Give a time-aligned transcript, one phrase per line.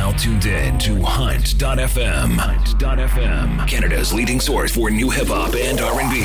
[0.00, 2.30] now tuned in to Hunt.fm.
[2.38, 6.20] Hunt.fm, Canada's leading source for new hip hop and R&B.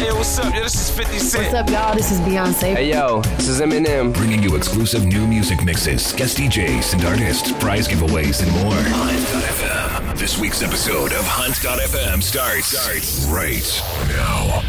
[0.00, 0.52] Hey, what's up?
[0.52, 1.44] Yo, this is 50 Cent.
[1.44, 1.94] What's up, y'all?
[1.94, 2.74] This is Beyonce.
[2.74, 4.12] Hey yo, this is Eminem.
[4.12, 8.74] Bringing you exclusive new music mixes, guest DJs and artists, prize giveaways, and more.
[8.74, 10.18] Hunt.fm.
[10.18, 14.62] This week's episode of Hunt.fm starts, starts right now.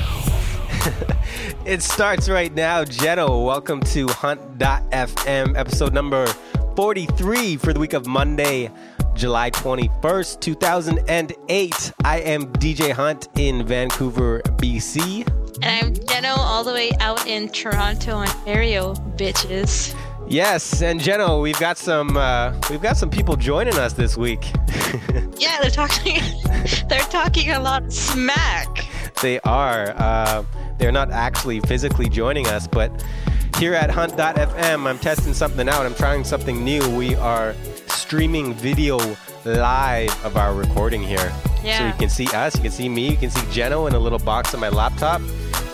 [1.64, 2.84] It starts right now.
[2.84, 6.28] Jeno, welcome to Hunt.fm, episode number
[6.76, 8.72] 43 for the week of Monday,
[9.14, 11.94] July 21st, 2008.
[12.04, 15.28] I am DJ Hunt in Vancouver, BC.
[15.64, 19.96] And I'm Jeno all the way out in Toronto, Ontario, bitches.
[20.28, 24.46] Yes, and Jeno, we've got some uh, we've got some people joining us this week.
[25.38, 26.20] Yeah, they're talking
[26.88, 28.86] they're talking a lot smack.
[29.24, 29.94] they are.
[29.98, 30.44] Uh,
[30.78, 32.92] they're not actually physically joining us, but
[33.58, 35.86] here at Hunt.fm, I'm testing something out.
[35.86, 36.88] I'm trying something new.
[36.96, 37.56] We are
[37.88, 39.00] streaming video
[39.46, 41.32] live of our recording here.
[41.80, 44.00] So you can see us, you can see me, you can see Jeno in a
[44.00, 45.22] little box on my laptop.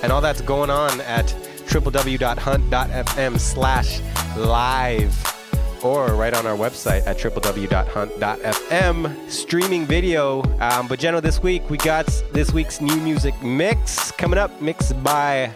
[0.04, 1.26] And all that's going on at
[1.68, 4.02] www.hunt.fm slash
[4.38, 10.42] live or right on our website at www.hunt.fm streaming video.
[10.60, 15.02] Um, but Jeno, this week we got this week's new music mix coming up, mixed
[15.04, 15.52] by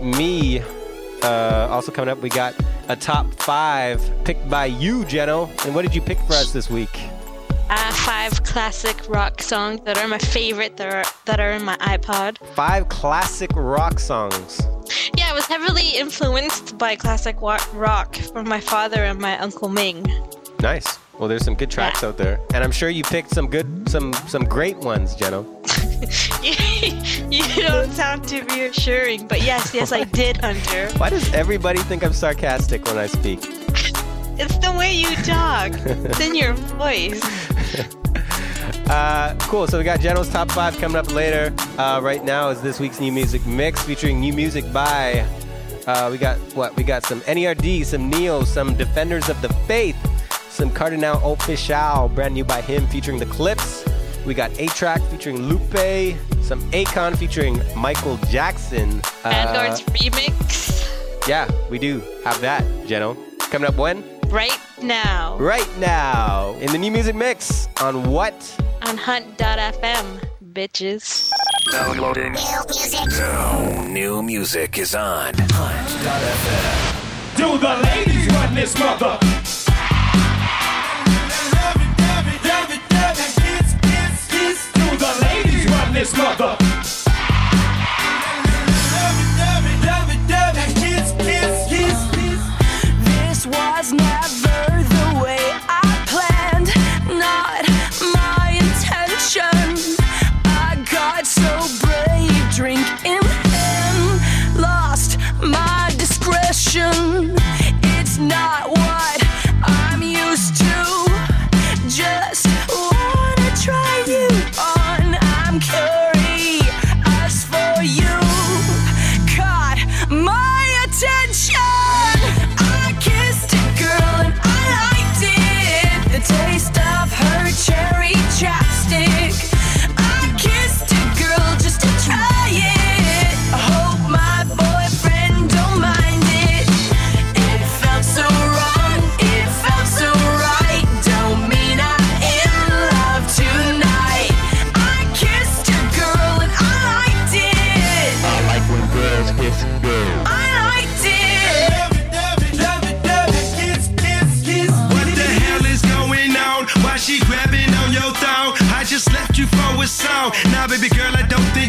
[0.00, 0.62] me.
[1.22, 2.54] Uh, also coming up, we got
[2.88, 5.48] a top five picked by you, Jeno.
[5.64, 6.90] And what did you pick for us this week?
[7.70, 11.76] Uh, five classic rock songs that are my favorite that are that are in my
[11.78, 12.36] iPod.
[12.54, 14.60] Five classic rock songs.
[15.16, 19.70] Yeah, I was heavily influenced by classic wa- rock from my father and my uncle
[19.70, 20.04] Ming.
[20.64, 20.98] Nice.
[21.18, 22.08] Well, there's some good tracks Yeah.
[22.08, 25.44] out there, and I'm sure you picked some good, some some great ones, Jeno.
[27.30, 30.88] you don't sound too reassuring, but yes, yes, I did, Hunter.
[30.96, 33.40] Why does everybody think I'm sarcastic when I speak?
[34.40, 35.72] It's the way you talk.
[36.08, 37.22] It's in your voice.
[38.88, 39.66] Uh, cool.
[39.66, 41.52] So we got Jeno's top five coming up later.
[41.76, 45.26] Uh, right now is this week's new music mix featuring new music by.
[45.86, 46.74] Uh, we got what?
[46.76, 49.96] We got some NERD, some Ne-Yo, some Defenders of the Faith,
[50.54, 53.84] some Cardinal Offishall, brand new by him featuring the Clipse.
[54.24, 59.02] We got A-Trak featuring Lupe, some Akon featuring Michael Jackson.
[59.22, 60.54] Uh, Vanguard's remix
[61.26, 63.16] yeah, we do have that, Jeno.
[63.50, 64.04] Coming up when?
[64.28, 68.34] right now Right now in the new music mix on what?
[68.82, 70.20] on Hunt.fm,
[70.52, 71.30] bitches.
[71.70, 72.32] Downloading.
[72.32, 73.00] New music.
[73.10, 77.36] Now, new music is on Hunt.fm.
[77.36, 79.18] Do the ladies run this mother?
[86.04, 86.73] This mother?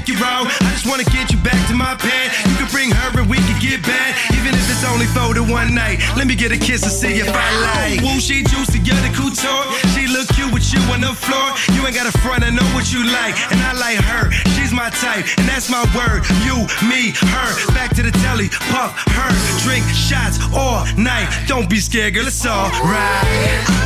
[0.08, 0.48] You're wrong.
[0.48, 2.32] I just wanna get you back to my pad.
[2.50, 5.44] You can bring her and we can get back, even if it's only for the
[5.44, 6.00] one night.
[6.16, 8.02] Let me get a kiss and see if I like.
[8.02, 9.64] Woo, she juicy, you're the couture.
[9.94, 11.54] She look cute with you on the floor.
[11.74, 14.32] You ain't got a front, I know what you like, and I like her.
[14.56, 16.22] She's my type, and that's my word.
[16.46, 17.50] You, me, her.
[17.74, 19.32] Back to the telly, puff her,
[19.66, 21.30] drink shots all night.
[21.48, 23.85] Don't be scared, girl, it's alright.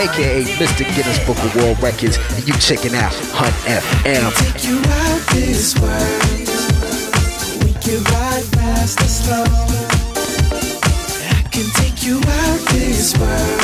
[0.00, 0.84] Aka Mr.
[0.96, 4.32] Guinness Book of World Records, and you checking out Hunt FM.
[4.32, 6.16] Take you out this way.
[7.64, 9.44] We can ride fast or slow.
[11.36, 13.60] I can take you out this world.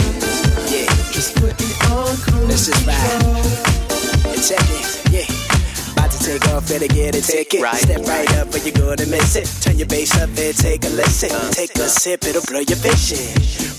[0.68, 4.28] Yeah, Just put me on cruise Let's just ride.
[4.28, 4.86] and check it.
[5.12, 5.92] Yeah.
[5.92, 7.62] About to take off, better get a ticket.
[7.62, 7.80] Right.
[7.80, 9.48] Step right up or you're gonna miss it.
[9.62, 11.30] Turn your bass up and take a listen.
[11.32, 13.32] Uh, take a sip, it'll blow your vision.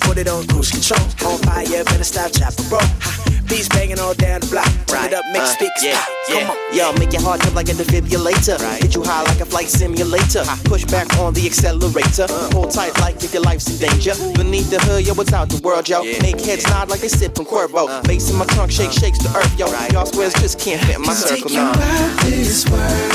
[0.07, 1.03] Put it on cruise control.
[1.27, 2.79] On fire, better stop, chop and roll.
[3.03, 3.27] Ha.
[3.47, 4.67] Beats banging all down the block.
[4.87, 6.09] Turn it up, make uh, speakers yeah, pop.
[6.29, 6.39] yeah.
[6.39, 6.57] Come on.
[6.75, 8.59] Yo, make your heart jump like a defibrillator.
[8.81, 10.43] Hit you high like a flight simulator.
[10.65, 12.27] Push back on the accelerator.
[12.27, 12.51] Uh.
[12.51, 14.13] Hold tight like if your life's in danger.
[14.35, 16.03] Beneath the hood, yo, it's out the world, yo.
[16.03, 17.87] Make heads nod like they sipping Cuervo.
[17.87, 18.01] Uh.
[18.03, 18.99] Bass in my trunk shake, uh.
[18.99, 19.67] shakes the earth, yo.
[19.91, 21.71] Y'all squares just can't fit in my Can circle, take you nah.
[21.71, 23.11] out this world.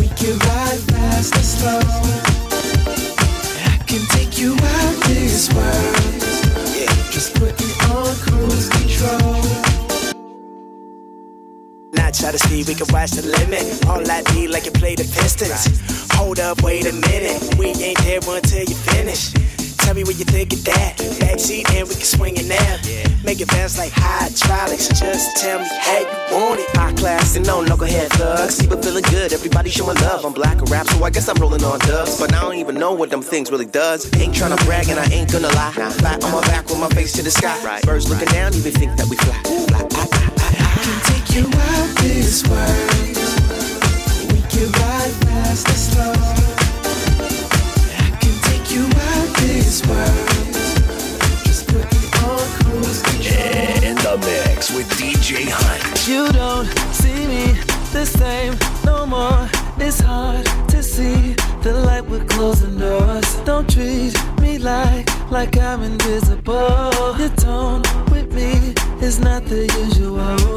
[0.00, 2.21] We can ride fast or slow.
[4.42, 5.96] You out this world.
[7.12, 9.40] Just put me on cruise control.
[11.92, 13.86] Not try to speed, we can watch the limit.
[13.86, 15.80] All I need like you play the Pistons.
[16.14, 17.56] Hold up, wait a minute.
[17.56, 19.32] We ain't there until you finish.
[19.82, 20.96] Tell me what you think of that.
[21.20, 22.78] Backseat and we can swing it now.
[23.24, 24.88] Make it bounce like hydraulics.
[24.88, 26.68] Just tell me how you want it.
[26.76, 28.56] High class and no knucklehead thugs.
[28.56, 29.32] See, but feeling good.
[29.32, 30.24] Everybody showing love.
[30.24, 32.18] I'm black and rap, so I guess I'm rolling on dubs.
[32.18, 34.04] But I don't even know what them things really does.
[34.16, 35.72] Ain't tryna brag and I ain't gonna lie.
[35.72, 37.80] Fly on my back with my face to the sky.
[37.84, 39.38] Birds looking down, even think that we fly.
[39.42, 39.88] fly.
[39.94, 40.80] Ah, ah, ah, ah.
[40.82, 43.12] can take you out this world.
[44.32, 46.41] We can ride fast or slow.
[53.82, 56.06] In the mix with DJ Hunt.
[56.06, 57.52] You don't see me
[57.92, 58.54] the same
[58.84, 59.48] no more.
[59.78, 63.34] It's hard to see the light with closing doors.
[63.44, 67.16] Don't treat me like like I'm invisible.
[67.18, 68.74] Your tone with me
[69.04, 70.51] is not the usual.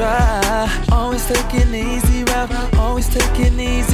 [0.00, 0.84] Try.
[0.92, 3.89] Always taking the easy route, always taking the easy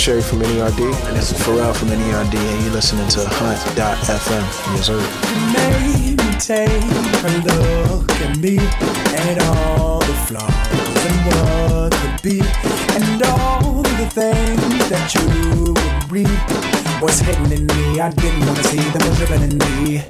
[0.00, 0.80] Sherry from NERD.
[1.08, 4.44] And this is Pharrell from NERD, and you're listening to Hunt.fm.
[4.74, 4.96] Yes, sir.
[4.96, 6.70] You made me take
[7.20, 10.50] a look at me and all the flaws
[11.04, 12.40] and what could be,
[12.96, 18.00] and all the things that you would read What's hidden in me.
[18.00, 20.02] I didn't want to see them was driven in me.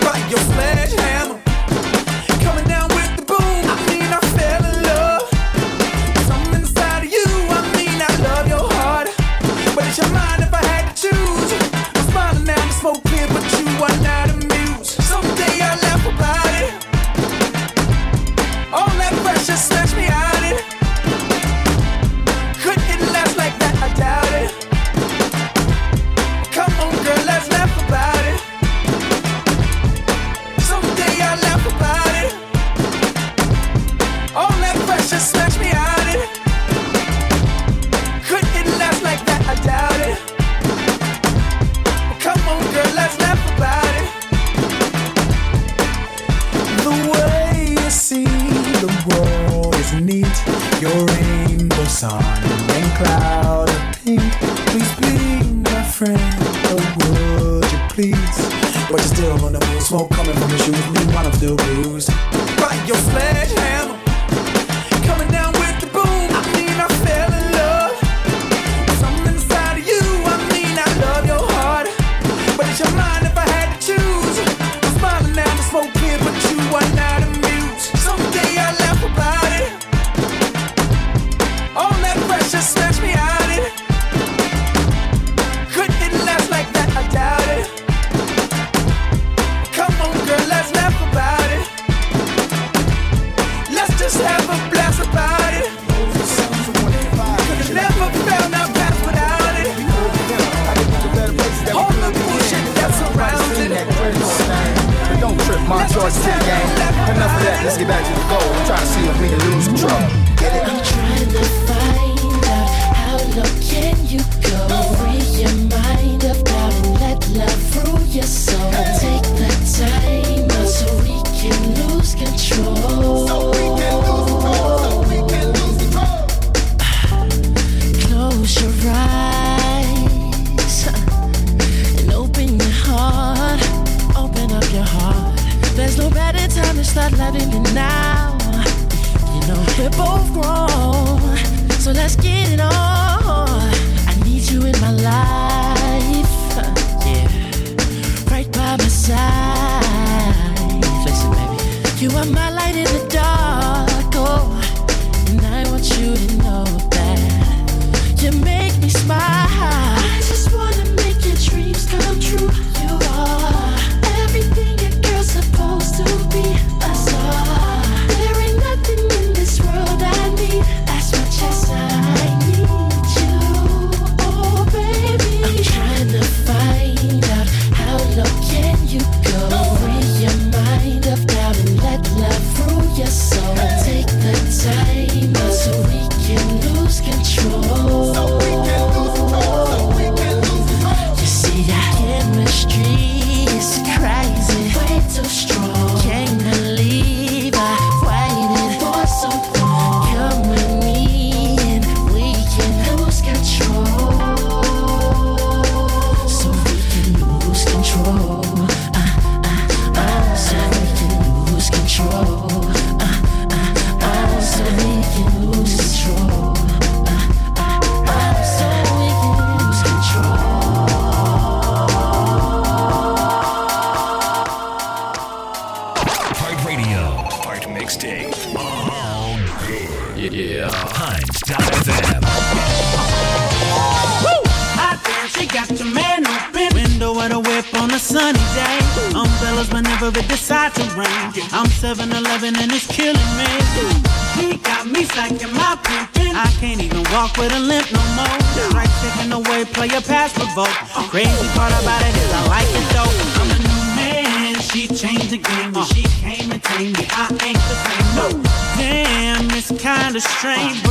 [0.00, 0.92] But your flesh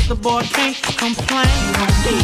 [0.04, 1.46] cause the boy can't complain.
[1.46, 2.16] She won't be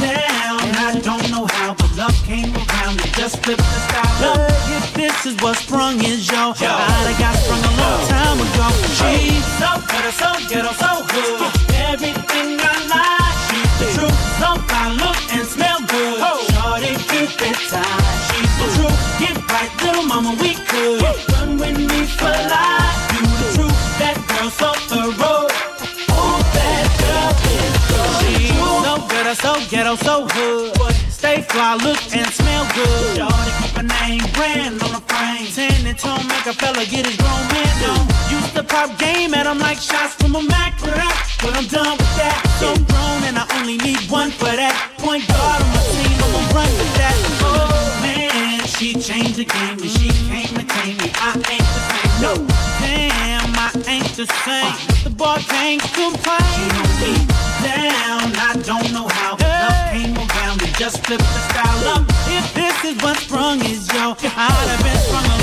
[0.00, 4.20] Down, I don't know how, but love came around and just flipped the style.
[4.22, 6.70] Look, if this is what sprung is, yo, yo.
[6.70, 8.68] I'd have got sprung a long time ago.
[8.98, 11.40] She's so good, so good, oh, so good.
[11.74, 14.18] Everything I like, she's the truth.
[14.38, 16.17] So I look and smell good.
[29.40, 30.74] So ghetto, so hood.
[31.10, 33.16] Stay fly, look and smell good.
[33.16, 35.46] Shorty keep a name brand on the frame.
[35.50, 38.06] Ten and tone make a fella get his grown man on.
[38.30, 40.94] Used to pop game at 'em like shots from a Mac, but
[41.56, 42.38] I'm done with that.
[42.60, 44.74] So grown and I only need one for that.
[44.98, 47.16] Point guard on my team, I'ma run with that.
[47.42, 51.10] Oh man, she changed the game and she came to tame me.
[51.14, 52.32] I ain't the same, no.
[52.80, 54.74] Damn, I ain't the same.
[55.04, 56.46] The boy can't complain.
[56.54, 56.66] She
[57.02, 57.14] me
[57.62, 58.37] down,
[60.90, 62.06] just flipped the style up.
[62.28, 65.37] If this is what sprung is yo, I'd have been sprung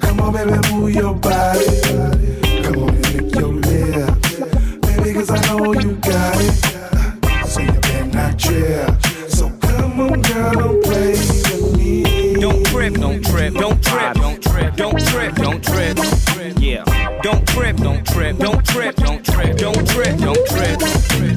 [0.00, 1.66] Come on, baby, move your body.
[2.62, 4.40] Come on lick your lips.
[4.80, 7.46] Baby, cause I know you got it.
[7.46, 9.30] So you better not trip.
[9.30, 12.34] So come on, girl, don't play with me.
[12.34, 15.98] Don't trip, don't trip, don't trip, don't trip, don't trip, don't trip.
[16.58, 16.84] Yeah.
[17.22, 20.80] Don't trip, don't trip, don't trip, don't trip, don't trip, don't trip.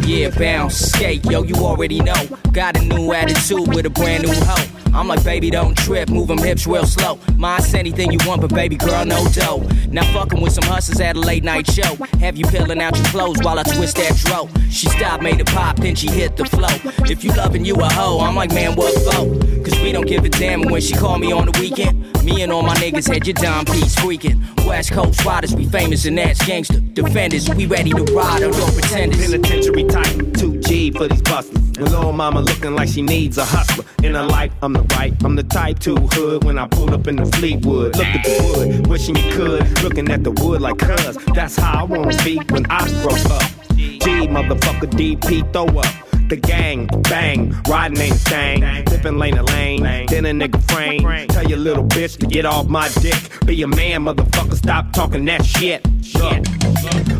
[0.05, 2.15] Yeah, bounce, skate, yo, you already know.
[2.53, 4.82] Got a new attitude with a brand new hoe.
[4.93, 7.19] I'm like, baby, don't trip, move them hips real slow.
[7.35, 9.67] Mine say anything you want, but baby girl, no dough.
[9.89, 11.95] Now fucking with some hustlers at a late night show.
[12.19, 14.49] Have you peeling out your clothes while I twist that dro?
[14.69, 16.91] She stopped, made it pop, then she hit the flow.
[17.09, 19.63] If you loving you a hoe, I'm like, man, what for?
[19.63, 22.23] Cause we don't give a damn when she call me on the weekend.
[22.23, 24.39] Me and all my niggas had your dime piece freaking.
[24.65, 26.79] West Coast riders, we famous and that's gangster.
[26.79, 29.19] Defenders, we ready to ride or don't pretenders.
[29.25, 30.33] Penitentiary type,
[30.73, 31.55] 2G for these busters.
[31.55, 33.85] And little mama looking like she needs a hustler.
[34.03, 37.07] In her life, I'm the right, I'm the type to hood when I pull up
[37.07, 37.95] in the Fleetwood.
[37.95, 39.83] Look at the wood, wishing you could.
[39.83, 41.17] Looking at the wood like cuz.
[41.33, 43.51] That's how I wanna be when I grow up.
[43.75, 46.02] G, motherfucker, DP, throw up.
[46.29, 48.85] The gang, bang, riding ain't thing.
[48.85, 51.27] Dipping lane to lane, then a nigga frame.
[51.27, 53.15] Tell your little bitch to get off my dick.
[53.45, 55.85] Be a man, motherfucker, stop talking that shit.
[56.15, 56.47] Look,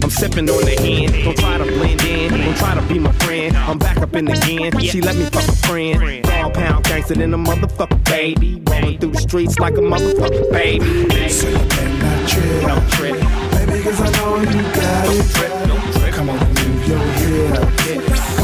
[0.03, 1.23] I'm sipping on the hand.
[1.23, 3.55] Don't try to blend in, don't try to be my friend.
[3.57, 4.79] I'm back up in the again.
[4.79, 6.23] She let me fuck a friend.
[6.23, 8.61] Dog pound gangster than a motherfucker, baby.
[8.67, 11.29] Rolling through the streets like a motherfucker, baby.
[11.29, 12.61] So you better trip.
[12.61, 13.13] Don't trip.
[13.13, 16.13] Baby, cause I know you got it.
[16.13, 18.42] Come on move your hips.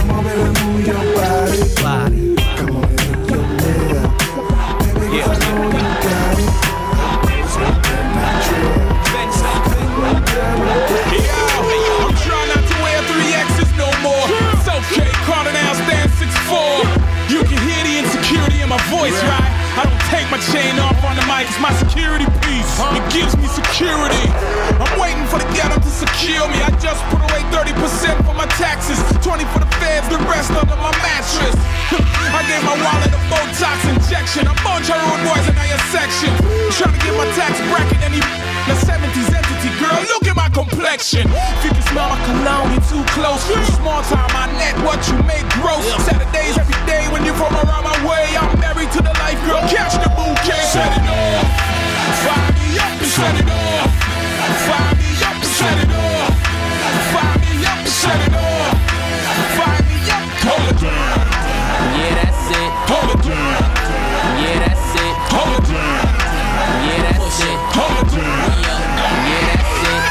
[16.19, 17.29] 6'4".
[17.29, 19.51] You can hear the insecurity in my voice, right?
[19.77, 22.48] I don't take my chain off on the mic, it's my security piece.
[22.79, 24.23] It gives me security.
[24.79, 26.63] I'm waiting for the ghetto to secure me.
[26.63, 27.75] I just put away 30%
[28.23, 31.55] for my taxes, 20 for the feds, the rest under my mattress.
[32.31, 34.47] I gave my wallet a Botox injection.
[34.47, 36.31] I'm bunch of road boys in your section.
[36.79, 38.23] Trying to get my tax bracket any
[38.69, 39.99] the 70s entity, girl.
[40.15, 41.27] Look at my complexion.
[41.27, 43.43] If you can smell my cologne, you too close.
[43.75, 45.83] Small time, my net, what you make gross.
[46.07, 48.31] Saturdays every day when you from around my way.
[48.39, 49.59] I'm married to the life, girl.
[49.67, 51.69] Catch the bouquet, set it off.
[52.23, 53.49] Fire me up and it it
[60.43, 60.93] it it.
[61.97, 62.71] Yeah, that's it.
[62.89, 63.25] It.
[64.39, 65.15] Yeah, that's it.
[65.29, 65.69] It.
[66.85, 67.59] Yeah, that's it.
[67.75, 68.13] It.
[69.27, 70.03] Yeah, that's it.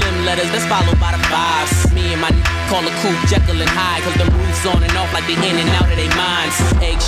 [0.00, 0.80] In that's by
[1.12, 1.92] the fives.
[1.94, 4.96] Me and my n- call a coupe Jekyll and Hyde, cause the roof's on and
[4.96, 6.09] off like they in and out of their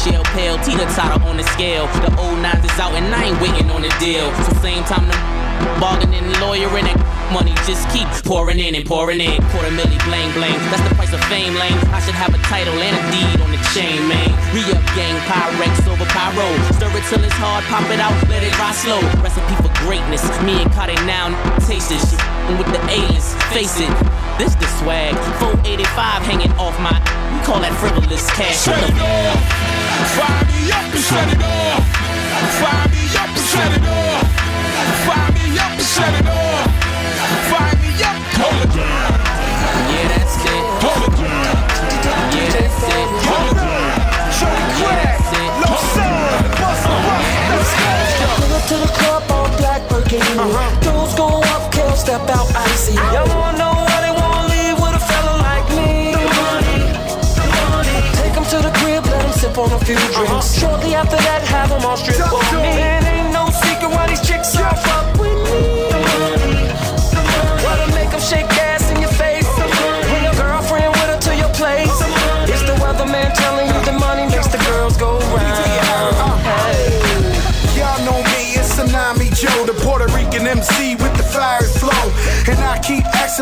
[0.02, 1.86] Eggshell pale, teeter totter on the scale.
[2.02, 4.26] The old nines is out and I ain't waiting on the deal.
[4.42, 5.14] So same time the
[5.78, 9.38] bargaining, lawyering, and that money just keep pouring in and pouring in.
[9.54, 11.78] Quarter milli bling bling, that's the price of fame, lane.
[11.94, 14.26] I should have a title and a deed on the chain, man.
[14.50, 16.50] Re up gang, Pyrex over pyro.
[16.74, 18.98] Stir it till it's hard, pop it out, let it rise slow.
[19.22, 21.30] Recipe for greatness, me and Cardi now
[21.62, 22.18] taste shit
[22.58, 23.38] with the aliens.
[23.54, 23.92] Face it,
[24.38, 25.14] this the swag.
[25.38, 26.96] 485 hanging off my.
[27.32, 28.64] We call that frivolous cash.
[28.64, 29.36] Shut it off.
[30.16, 31.84] Fire me up and shut it off.
[32.58, 34.24] Fire me up and shut it off.
[35.04, 36.68] Fire me up and shut it off.
[37.52, 38.16] Fire me up.
[38.40, 39.20] Hold it down.
[39.92, 40.64] Yeah, that's it.
[40.80, 41.56] Hold it down.
[42.32, 43.08] Yeah, that's it.
[43.28, 43.72] Hold it down.
[43.72, 44.72] it.
[44.88, 45.22] crack.
[48.68, 50.20] To the club all black Birkin.
[50.22, 50.80] Uh-huh.
[50.80, 52.94] Girls go up, girls step out icy.
[52.94, 53.71] Y'all know
[59.52, 60.16] crib, let 'em sip on a few drinks.
[60.16, 60.40] Uh-huh.
[60.40, 63.04] Shortly after that, have 'em all strip Talk on to It.
[63.04, 65.01] Ain't no secret why these chicks all fuck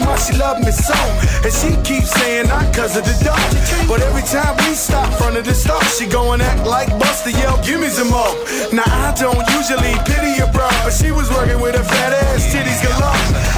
[0.00, 0.94] asking why she love me so.
[1.44, 3.40] And she keeps saying not cause of the dog.
[3.88, 7.30] But every time we stop front of the store, she go and act like Buster,
[7.30, 8.34] yell, give me some more.
[8.72, 12.52] Now I don't usually pity a bro, but she was working with a fat ass
[12.52, 13.16] titties galore.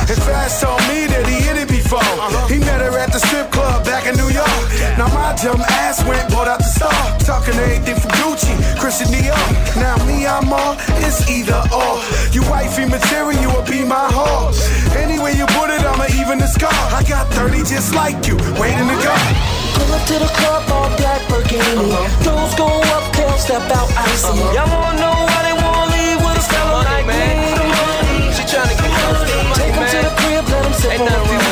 [0.09, 2.49] And Fast told me that he hit it before.
[2.49, 4.49] He met her at the strip club back in New York.
[4.97, 7.05] Now my dumb ass went, bought out the store.
[7.21, 9.37] Talking anything from Gucci, Christian Dior.
[9.77, 12.01] Now me, I'm all, it's either or.
[12.33, 14.53] You wifey material will be my whore.
[14.97, 16.73] Anyway you put it, I'ma even the scar.
[16.73, 19.15] I got 30 just like you, waiting to go.
[19.77, 21.93] Pull up to the club, all black Burgundy.
[21.93, 22.25] Uh-huh.
[22.25, 24.29] Dudes go up, kill, step out icy.
[24.29, 24.57] Uh-huh.
[24.57, 25.52] Y'all wanna know why they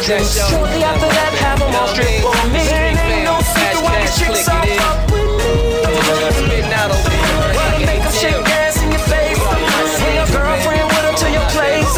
[0.09, 0.45] yo.
[0.49, 2.61] Shortly after that, have 'em all strip on me.
[2.61, 5.51] It ain't no secret why these chicks all fuck with me.
[6.39, 7.53] Spitting out over here.
[7.57, 9.39] Why to make 'em shake ass in your face?
[10.01, 11.93] Bring your girlfriend with her to your place.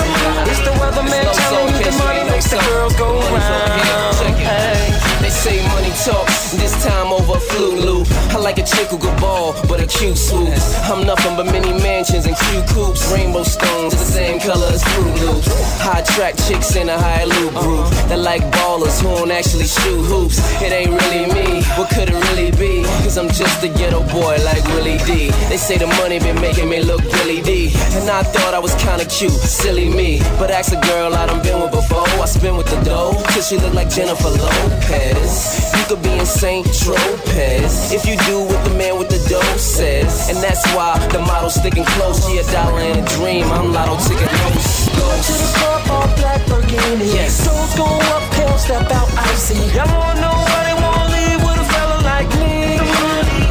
[0.50, 4.16] It's the weatherman telling you the money makes the girls go round.
[4.38, 4.92] Hey.
[5.22, 6.26] They say money talk,
[6.60, 8.04] this time over Flulu.
[8.34, 9.54] I like a chick who could ball,
[9.98, 10.74] cute swoops.
[10.90, 13.10] I'm nothing but mini mansions and cute coops.
[13.12, 15.48] Rainbow stones, the same color as Fruit Loops.
[15.80, 20.02] High track chicks in a high loop group that like ballers who don't actually shoot
[20.04, 20.38] hoops.
[20.62, 22.84] It ain't really me, what could it really be?
[23.02, 25.30] Cause I'm just a ghetto boy like Willie D.
[25.48, 27.72] They say the money been making me look Billy Dee.
[27.98, 30.20] And I thought I was kinda cute, silly me.
[30.38, 32.06] But ask a girl I done been with before.
[32.22, 35.72] I spin with the dough, cause she look like Jennifer Lopez.
[35.76, 36.66] You could be in St.
[36.66, 39.21] Tropez if you do with the man with the
[39.56, 40.28] says.
[40.28, 42.26] And that's why the model's sticking close.
[42.26, 43.44] She a dollar and a dream.
[43.52, 44.90] I'm lotto ticket host.
[44.92, 47.06] Go to the club, all black Burgundy.
[47.06, 47.38] Yes.
[47.44, 49.54] Dudes go up, kill, step out icy.
[49.72, 52.76] Y'all wanna know why they wanna leave with a fella like me?
[52.76, 53.42] The money,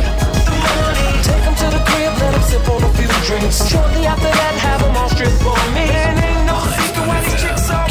[0.45, 1.09] the money.
[1.23, 3.57] Take 'em to the crib, let 'em sip on a few drinks.
[3.69, 6.20] Shortly after that, have 'em all strip on me.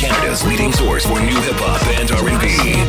[0.01, 2.89] Canada's leading source for new hip hop and R&B.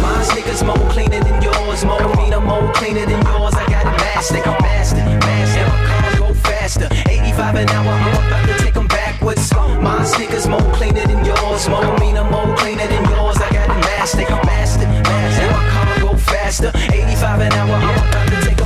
[0.00, 3.52] My sneakers more cleaner than yours, more meaner, more cleaner than yours.
[3.52, 5.68] I got it mastered, mastered, mastered.
[5.68, 7.92] My cars go faster, 85 an hour.
[7.92, 9.52] I'm about to take 'em backwards.
[9.82, 13.36] My sneakers more cleaner than yours, more meaner, more cleaner than yours.
[13.36, 15.50] I got it mastered, mastered, mastered.
[15.52, 17.76] My car go faster, 85 an hour.
[17.76, 18.57] I'm about to take.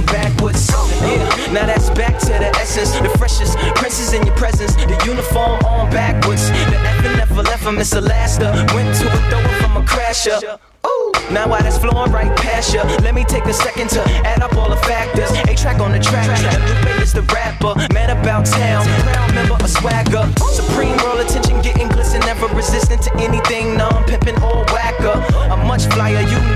[1.02, 4.74] Yeah, now that's back to the essence, the freshest princess in your presence.
[4.74, 7.78] The uniform on backwards, the effing never left 'em.
[7.78, 8.50] It's a laster.
[8.74, 10.58] Went to a thrower from a crasher.
[10.84, 12.82] Ooh, now why that's flowing right past ya?
[13.02, 15.30] Let me take a second to add up all the factors.
[15.30, 17.74] A-Trak on the track, and Lupe is the rapper.
[17.94, 20.26] Man about town, proud member of swagger.
[20.50, 23.76] Supreme world attention, getting glisten, never resistant to anything.
[23.76, 25.16] Non pimping or whacker.
[25.50, 26.51] I'm much flyer, united.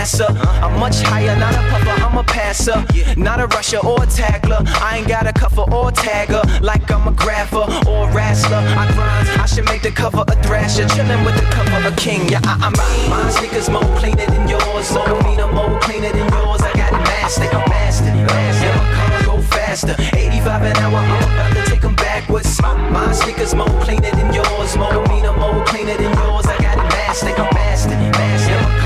[0.00, 0.32] I'm NASA.
[0.62, 2.02] I'm much higher, not a puffer.
[2.02, 2.84] I'm a passer,
[3.16, 4.62] not a rusher or a tackler.
[4.80, 8.64] I ain't got a cover or tagger, like I'm a grapher or a wrestler.
[8.80, 10.84] I grind, I should make the cover a thrasher.
[10.84, 12.28] Chillin' with the cover a king.
[12.30, 14.90] Yeah, I, I'm my sneakers more cleaner than yours.
[14.92, 16.62] More meaner, more cleaner than yours.
[16.62, 18.76] I got it mastered, mastered, mastered.
[18.80, 20.96] My car go faster, 85 an hour.
[20.96, 22.60] I'm about to take take 'em backwards.
[22.62, 24.76] My, my sneakers more cleaner than yours.
[24.78, 26.46] More meaner, more cleaner than yours.
[26.46, 28.79] I got it mastered, mastered, mastered.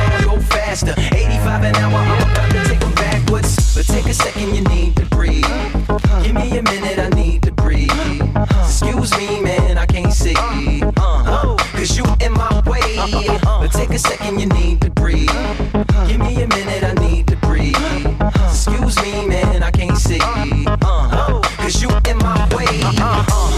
[0.75, 1.95] Faster, 85 an hour.
[1.95, 3.77] I'm about to take 'em backwards.
[3.77, 5.47] But take a second, you need to breathe.
[6.25, 7.93] Give me a minute, I need to breathe.
[8.65, 10.35] Excuse me, man, I can't see.
[10.97, 12.99] Uh, Cause you in my way.
[13.61, 15.31] But take a second, you need to breathe.
[16.09, 17.79] Give me a minute, I need to breathe.
[18.51, 20.19] Excuse me, man, I can't see.
[20.83, 22.75] Uh, Cause you in my way.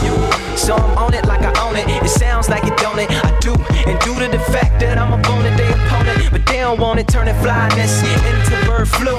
[0.05, 0.14] You,
[0.55, 1.88] so I'm on it like I own it.
[1.88, 3.09] It sounds like it don't it.
[3.11, 3.36] I
[6.96, 9.16] Don't it, turning flyness into bird flu.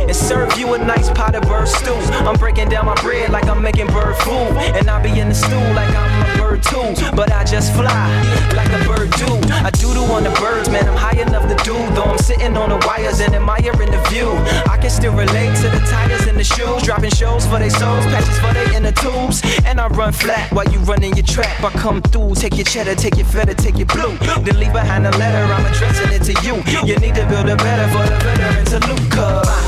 [0.00, 1.94] And serve you a nice pot of bird stew.
[2.26, 4.50] I'm breaking down my bread like I'm making bird food.
[4.74, 6.94] And I be in the stew like I'm a bird too.
[7.16, 8.08] But I just fly
[8.54, 9.30] like a bird do.
[9.64, 10.88] I doodle on the birds, man.
[10.88, 11.74] I'm high enough to do.
[11.94, 14.30] Though I'm sitting on the wires and admiring the view.
[14.70, 16.82] I can still relate to the tires and the shoes.
[16.82, 19.42] Dropping shows for their souls, patches for they inner tubes.
[19.64, 21.62] And I run flat while you running your trap.
[21.62, 24.16] I come through, take your cheddar, take your feta, take your blue.
[24.44, 26.56] Then leave behind a letter, I'm addressing it to you.
[26.86, 29.16] You need to build a better for the veteran to Luke.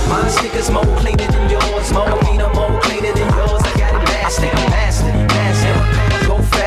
[0.08, 3.62] My sneakers more cleaner than yours, more cleaner, more cleaner than yours.
[3.62, 4.71] I got it mastered,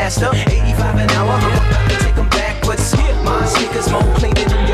[0.06, 0.30] faster.
[0.36, 2.96] 85 an hour, I'm about to take them backwards.
[3.24, 4.64] My sneakers more clean than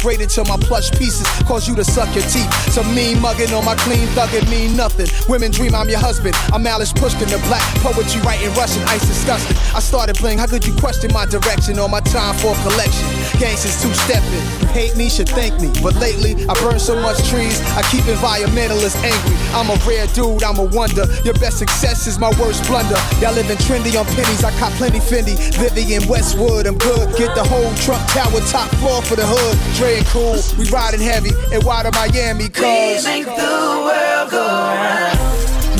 [0.00, 2.46] Great until my plush pieces cause you to suck your teeth.
[2.70, 5.08] Some mean mugging on my clean thugging mean nothing.
[5.28, 6.36] Women dream I'm your husband.
[6.54, 9.56] I'm Alice pushed in the black poetry writing Russian ice disgusting.
[9.74, 10.38] I started bling.
[10.38, 13.02] How could you question my direction or my time for collection?
[13.42, 14.46] Gangsters two stepping.
[14.70, 15.74] Hate me, should thank me.
[15.82, 19.36] But lately, I burn so much trees, I keep environmentalists angry.
[19.50, 21.10] I'm a rare dude, I'm a wonder.
[21.26, 22.94] Your best success is my worst blunder.
[23.18, 25.34] Y'all living trendy on pennies, I cop plenty Fendi.
[25.58, 27.10] Vivienne Westwood, I'm good.
[27.18, 29.58] Get the whole Trump Tower top floor for the hood.
[29.74, 31.34] Dre and cool, we riding heavy.
[31.52, 32.48] And why to Miami?
[32.48, 35.18] Cause We make the world go round.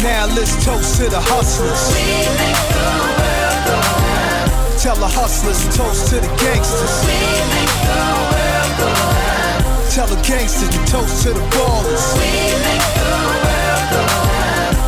[0.02, 1.82] now let's toast to the hustlers.
[1.94, 4.80] We make the world go round.
[4.80, 6.94] Tell the hustlers toast to the gangsters.
[7.06, 7.20] We
[7.54, 9.62] make the world go round.
[9.94, 12.04] Tell the gangsters toast to the ballers.
[12.18, 12.30] We
[12.66, 13.10] make the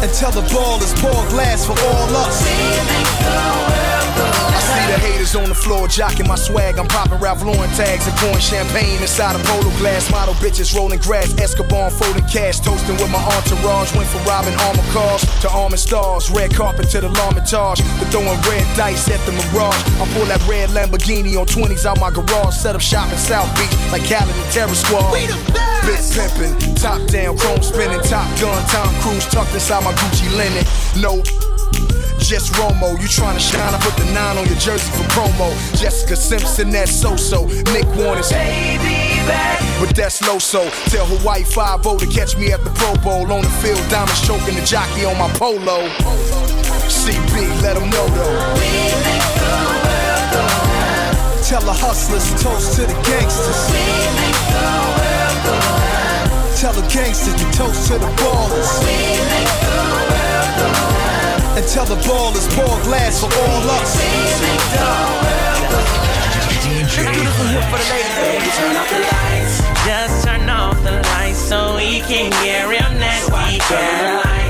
[0.02, 0.34] round.
[0.34, 2.42] the ball is ballers pour glass for all us.
[4.54, 6.78] I see the haters on the floor jocking my swag.
[6.78, 10.10] I'm popping Ralph Lauren tags and pouring champagne inside a polo glass.
[10.10, 13.94] Model bitches rolling grass, Escobar folding cash, toasting with my entourage.
[13.94, 18.40] Went from robbing armor cars to armor stars, red carpet to the L'Ermitage, to throwing
[18.48, 19.82] red dice at the Mirage.
[20.00, 23.48] I pull that red Lamborghini on 20s out my garage, set up shop in South
[23.56, 25.12] Beach like Khaled and Terror Squad.
[25.12, 25.71] We the best.
[25.86, 30.64] Big pimpin', top down, chrome spinning, top gun, Tom Cruise tucked inside my Gucci linen.
[31.00, 31.22] No.
[32.22, 35.50] Just Romo, you tryna shine, I put the nine on your jersey for promo.
[35.76, 37.46] Jessica Simpson, that's so-so.
[37.74, 39.58] Nick Warner's baby back.
[39.80, 40.62] But that's low so.
[40.86, 43.30] Tell Hawaii 5 to catch me at the Pro Bowl.
[43.32, 45.88] On the field, diamonds choking the jockey on my polo.
[46.86, 48.54] CB, let them know though.
[48.54, 48.70] We
[49.02, 51.44] make the world go round.
[51.44, 53.60] Tell the hustlers toast to the gangsters.
[53.74, 53.82] We
[54.14, 55.11] make the world.
[56.60, 58.70] Tell the gangsters to toast to the ballers.
[58.84, 59.76] We make the
[60.10, 60.68] world go.
[61.58, 63.96] And tell the ballers pour glass for all us.
[63.98, 64.08] We
[64.46, 64.86] make the
[65.24, 66.02] world go
[66.92, 69.56] Turn off the lights.
[69.86, 73.58] Just turn off the lights so we can get real nasty.
[73.58, 74.41] Turn the lights.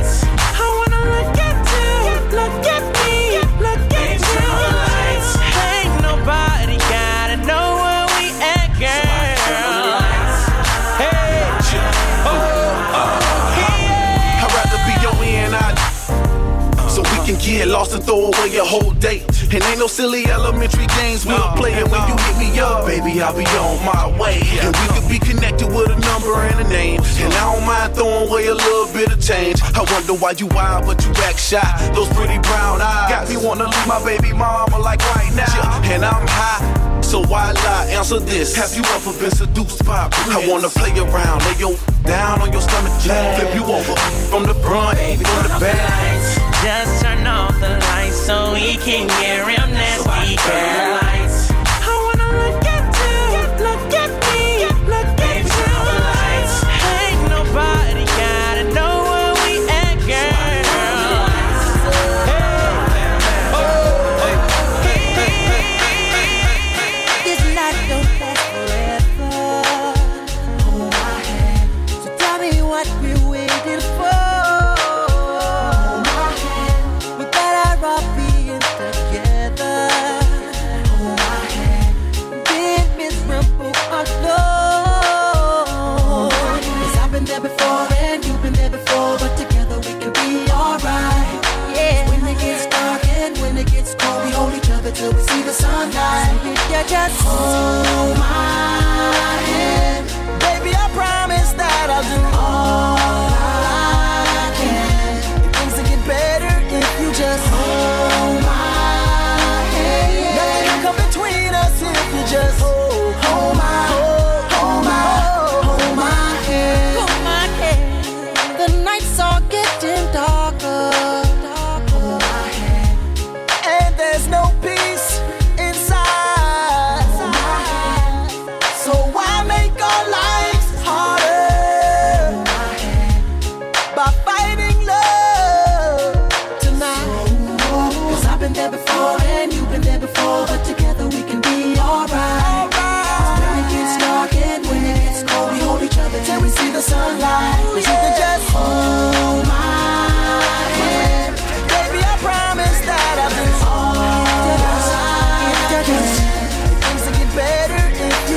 [17.43, 19.27] Get lost and throw away your whole date.
[19.53, 22.87] And ain't no silly elementary games, we'll play it when you hit me up.
[22.87, 24.41] Baby, I'll be on my way.
[24.63, 27.01] And we could be connected with a number and a name.
[27.19, 29.61] And I don't mind throwing away a little bit of change.
[29.63, 31.61] I wonder why you wild, but you act shy.
[31.95, 35.83] Those pretty brown eyes got me wanna leave my baby mama like right now.
[35.85, 37.01] And I'm high.
[37.03, 37.91] So why lie?
[37.91, 38.57] Answer this.
[38.57, 40.37] Have you ever been seduced by a prince?
[40.37, 43.97] I wanna play around, lay your down on your stomach, flip you over
[44.31, 46.42] from the front, from the back.
[46.63, 51.02] Just turn off the lights so we can get real nasty, girl.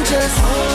[0.08, 0.75] Just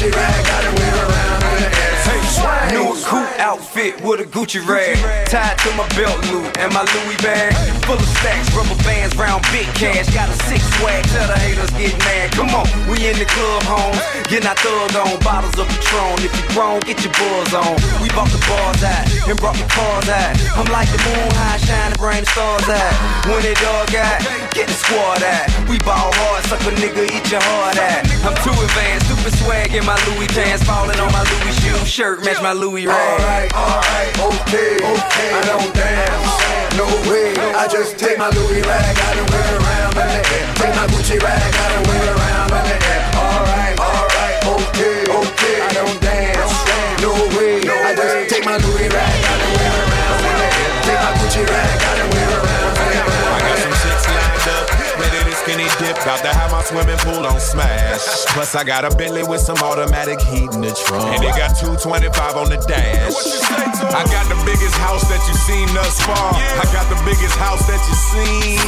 [0.00, 0.46] Gucci rag
[0.78, 0.89] wear it
[3.60, 4.96] outfit with a Gucci rag
[5.28, 9.42] tied to my belt loop and my Louis bag full of stacks, rubber bands, round
[9.50, 10.06] big cash.
[10.14, 12.30] Got a six swag, tell the haters get mad.
[12.38, 13.98] Come on, we in the club, home,
[14.30, 16.22] getting our thug on, bottles of Patron.
[16.22, 17.74] If you grown, get your buzz on.
[17.98, 20.38] We bought the bars out and brought the cars out.
[20.54, 22.94] I'm like the moon high, shining, bring the stars out.
[23.26, 24.22] When it dog out,
[24.54, 25.46] get the squad out.
[25.66, 28.06] We ball hard, suck a nigga, eat your heart out.
[28.22, 32.22] I'm too advanced, stupid swag in my Louis pants, falling on my Louis shoe shirt,
[32.22, 33.18] match my Louis rag.
[33.18, 35.30] Alright, alright, okay, okay.
[35.34, 36.34] I don't dance,
[36.76, 37.34] no way.
[37.54, 40.46] I just take my Louis rag out and wear around in the air.
[40.54, 43.02] Take my Gucci rag out and wear around in the air.
[43.16, 45.56] Alright, alright, okay, okay.
[45.62, 46.54] I don't dance,
[47.02, 47.60] no way.
[47.66, 49.29] I just take my Louis rag
[55.50, 55.96] skinny dip.
[56.02, 58.24] About to have my swimming pool on smash.
[58.34, 61.18] Plus, I got a Bentley with some automatic heat in the trunk.
[61.18, 63.14] And it got 225 on the dash.
[63.90, 66.34] I got the biggest house that you've seen thus far.
[66.34, 68.60] I got the biggest house that you've seen.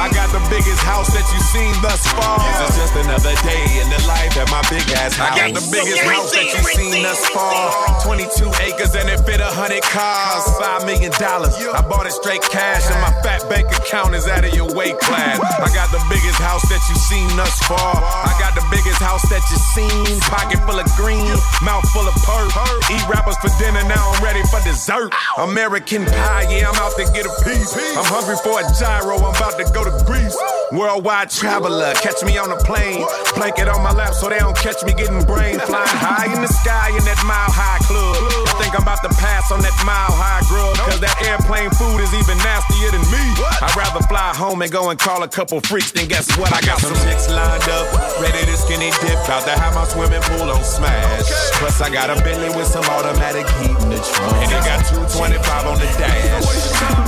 [0.00, 2.40] I got the biggest house that you've seen thus far.
[2.40, 5.36] This is just another day in the life at my big ass house.
[5.36, 8.00] I got the biggest house that you've seen thus far.
[8.06, 10.44] 22 acres and it fit a hundred cars.
[10.56, 11.52] Five million dollars.
[11.58, 14.98] I bought it straight cash and my fat bank account is out of your weight
[14.98, 15.38] class.
[15.60, 17.96] I got the biggest house that you've seen thus far.
[17.98, 20.20] I got the biggest house that you've seen.
[20.28, 22.52] Pocket full of green, mouth full of perk.
[22.90, 25.12] Eat rappers for dinner, now I'm ready for dessert.
[25.38, 27.72] American pie, yeah, I'm out to get a piece.
[27.96, 30.36] I'm hungry for a gyro, I'm about to go to Greece.
[30.72, 33.06] Worldwide traveler, catch me on a plane.
[33.34, 35.58] Blanket on my lap so they don't catch me getting brain.
[35.58, 38.49] Flying high in the sky in that mile high club.
[38.60, 40.76] I think I'm about to pass on that mile high grub.
[40.84, 43.24] Cause that airplane food is even nastier than me.
[43.64, 45.92] I'd rather fly fly home and go and call a couple freaks.
[45.92, 46.52] Then guess what?
[46.52, 47.88] I got some chicks lined up,
[48.20, 49.16] ready to skinny dip.
[49.24, 51.24] About to have my swimming pool on smash.
[51.56, 54.44] Plus, I got a Bentley with some automatic heat in the trunk.
[54.44, 56.44] And it got 225 on the dash.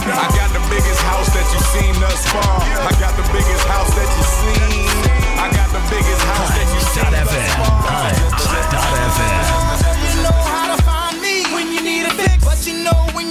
[0.09, 2.65] I got the biggest house that you've seen thus far.
[2.89, 4.89] I got the biggest house that you've seen.
[5.37, 7.29] I got the biggest house that you've seen thus
[7.61, 7.77] far.
[7.93, 9.53] Hot.fm.
[9.53, 9.62] You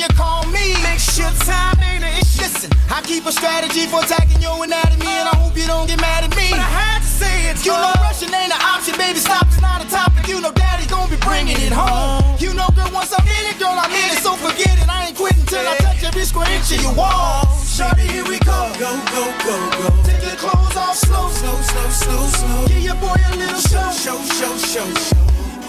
[0.01, 0.73] you know when you call me.
[0.81, 2.41] Make sure time ain't an issue.
[2.41, 6.01] Listen, I keep a strategy for attacking your anatomy, and I hope you don't get
[6.01, 6.49] mad at me.
[6.49, 7.65] But I had to say it.
[7.65, 9.19] You know rushing ain't an option, baby.
[9.19, 10.27] Stop, it's not a topic.
[10.27, 12.23] You know daddy's gonna be bringing it home.
[12.39, 14.21] You know, girl, once I'm in it, girl, I'm in it.
[14.25, 14.89] So forget it.
[14.89, 17.45] I ain't quitting till I touch every square inch of your wall.
[17.61, 18.59] Shorty, here we go.
[18.81, 19.87] Go, go, go, go.
[20.05, 22.67] Take your clothes off slow, slow, slow, slow, slow.
[22.67, 25.21] Give your boy a little show, show, show, show, show.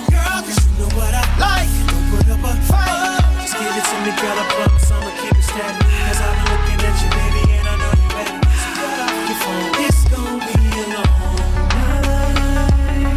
[0.08, 1.70] Girl, cause you know what I like.
[1.88, 3.31] Don't Put up a fight.
[3.52, 4.32] Just give it to me, girl.
[4.32, 5.76] I promise I'ma keep it steady.
[6.08, 8.32] Cause I've been looking at you, baby, and I know you're ready.
[8.48, 9.76] So get off your phone.
[9.84, 11.36] It's gonna be a long
[11.76, 13.12] night.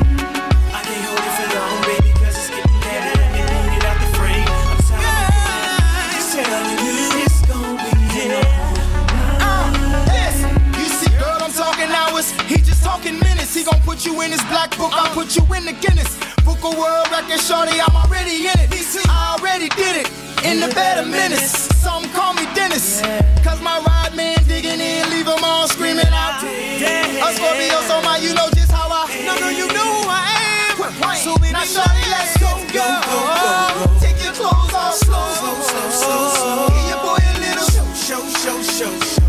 [0.76, 3.16] I can't hold it for long, baby, cause it's getting heavy.
[3.16, 4.44] Let me beat it out the frame.
[4.44, 9.40] I'm tired of telling you it's gonna be a long night.
[9.40, 12.36] Uh, Listen, you see, girl, I'm talking hours.
[12.52, 13.56] He just talking minutes.
[13.56, 14.92] He gon' put you in his black book.
[14.92, 17.80] I'll put you in the Guinness Book of World Record, shorty.
[17.80, 18.76] I'm already in it.
[19.08, 20.25] I already did it.
[20.46, 21.74] In the bed of minutes.
[21.82, 23.02] Some call me Dennis.
[23.44, 26.44] Cause my ride man digging in, leave 'em all screaming out.
[26.44, 29.10] A Scorpio, so my, you know just how I.
[29.26, 30.24] No, no, you know who I
[30.70, 30.78] am.
[31.26, 33.20] So now, shorty, let's go, go, go.
[33.42, 34.00] go.
[34.00, 36.68] Take your clothes off slow, slow, slow, slow, slow.
[36.70, 39.28] Give your boy a little show, show, show, show, show.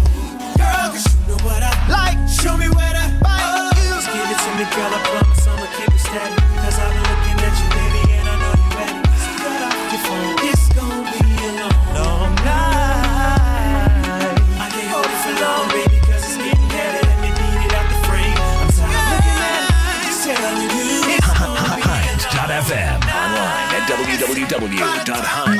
[0.60, 2.18] Girl, cause you know what I like.
[2.28, 3.72] Show me where to fight.
[3.88, 5.15] Just give it to me, girl.
[24.66, 25.55] www.hunt.fm.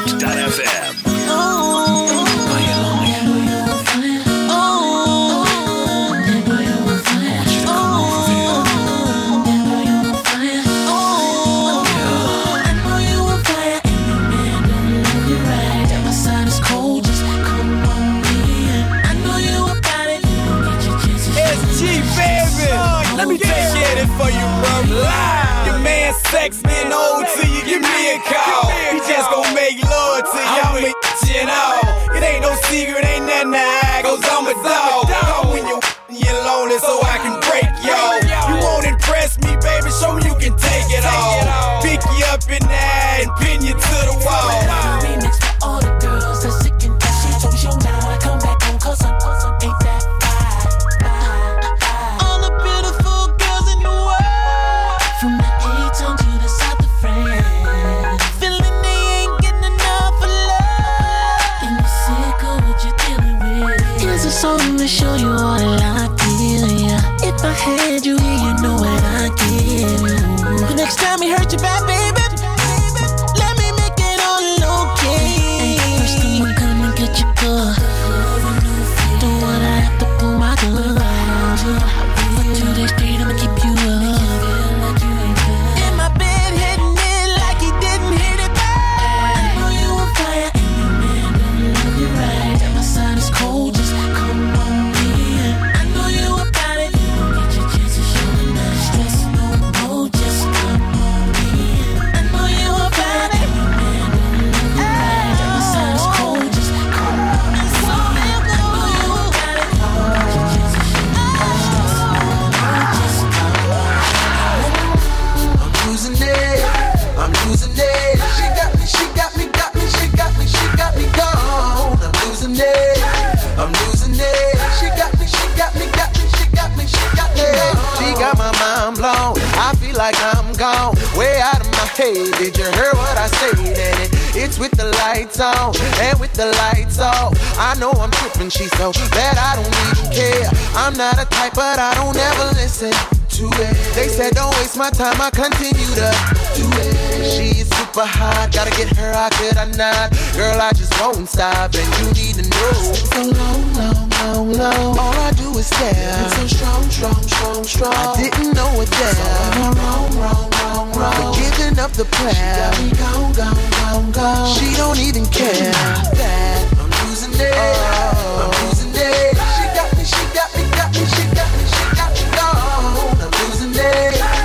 [129.56, 132.32] I feel like I'm gone, way out of my head.
[132.38, 133.58] Did you hear what I said?
[133.58, 137.34] And it, it's with the lights on and with the lights off.
[137.58, 138.50] I know I'm tripping.
[138.50, 140.48] She's so bad I don't even care.
[140.74, 143.74] I'm not a type, but I don't ever listen to it.
[143.94, 145.20] They said don't waste my time.
[145.20, 146.08] I continue to
[146.56, 146.96] do it.
[147.32, 148.52] She's super hot.
[148.52, 150.12] Gotta get her, I could I not?
[150.36, 152.72] Girl, I just won't stop, and you need to know.
[152.92, 154.98] So long, long, long, long.
[154.98, 155.92] All I do is stare.
[155.92, 157.94] It's so strong, strong, strong, strong.
[157.94, 159.14] I didn't know it then.
[159.14, 161.34] So am wrong, wrong, wrong, wrong?
[161.34, 162.72] For giving up the plan.
[162.74, 164.56] She got me gone, gone, gone, gone.
[164.56, 165.72] She don't even care.
[166.20, 167.54] That I'm losing it.
[167.56, 168.44] Oh.
[168.44, 169.32] I'm losing it.
[169.56, 173.16] She got me, she got me, got me, she got me, she got me gone.
[173.24, 174.35] I'm losing it.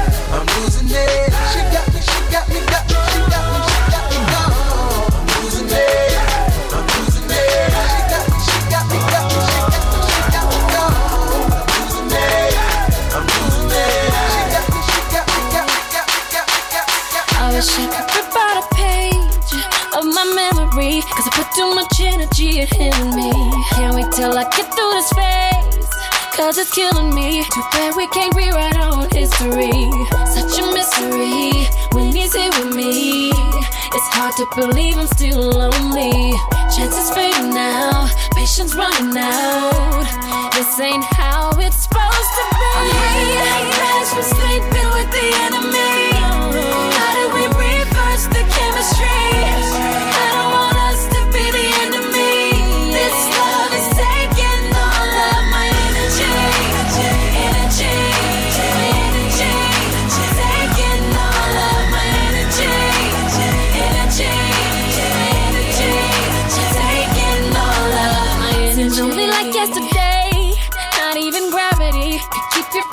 [17.62, 19.54] she rip out a page
[19.94, 21.02] of my memory.
[21.14, 23.30] Cause I put too much energy in me.
[23.78, 25.90] Can't wait till I get through this phase.
[26.34, 27.44] Cause it's killing me.
[27.54, 29.78] Too bad we can't rewrite our own history.
[30.26, 31.54] Such a mystery
[31.94, 33.30] when he's here with me.
[33.30, 36.34] It's hard to believe I'm still lonely.
[36.74, 40.52] Chances fading now, patience running out.
[40.56, 42.70] This ain't how it's supposed to be.
[42.74, 46.01] I'm hate, hate, from sleeping with the enemy.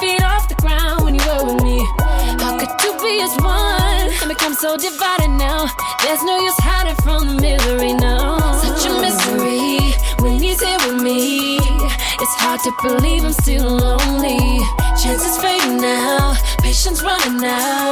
[0.08, 1.78] Feet off the ground when you were with me.
[2.40, 5.68] How could two be as one and become so divided now?
[6.02, 8.38] There's no use hiding from the misery now.
[8.64, 9.92] Such a mystery
[10.22, 11.58] when he's here with me.
[12.22, 14.60] It's hard to believe I'm still lonely.
[15.02, 17.87] Chances fading now, patience running out.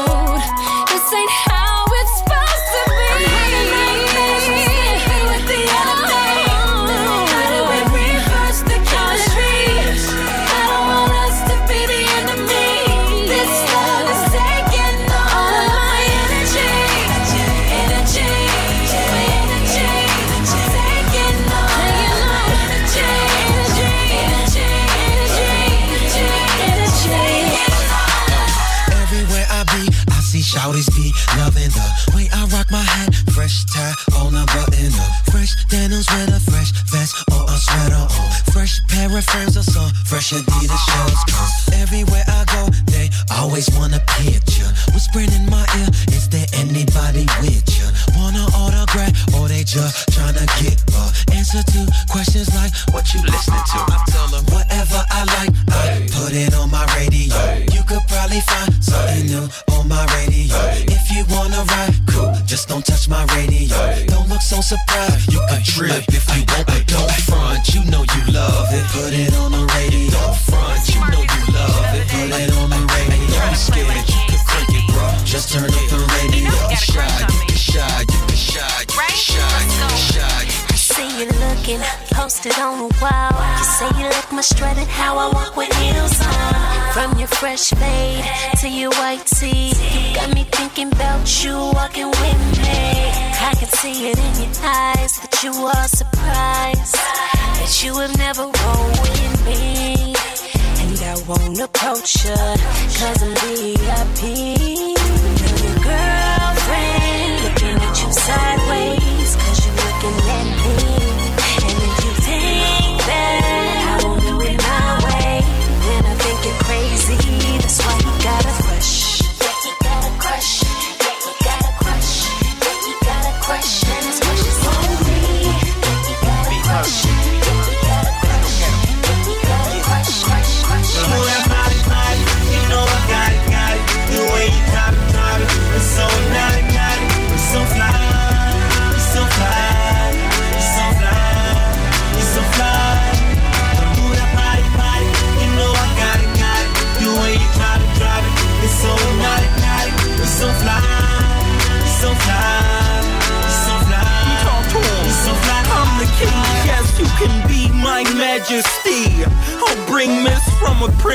[93.93, 98.16] See it in your eyes that you are surprised that you have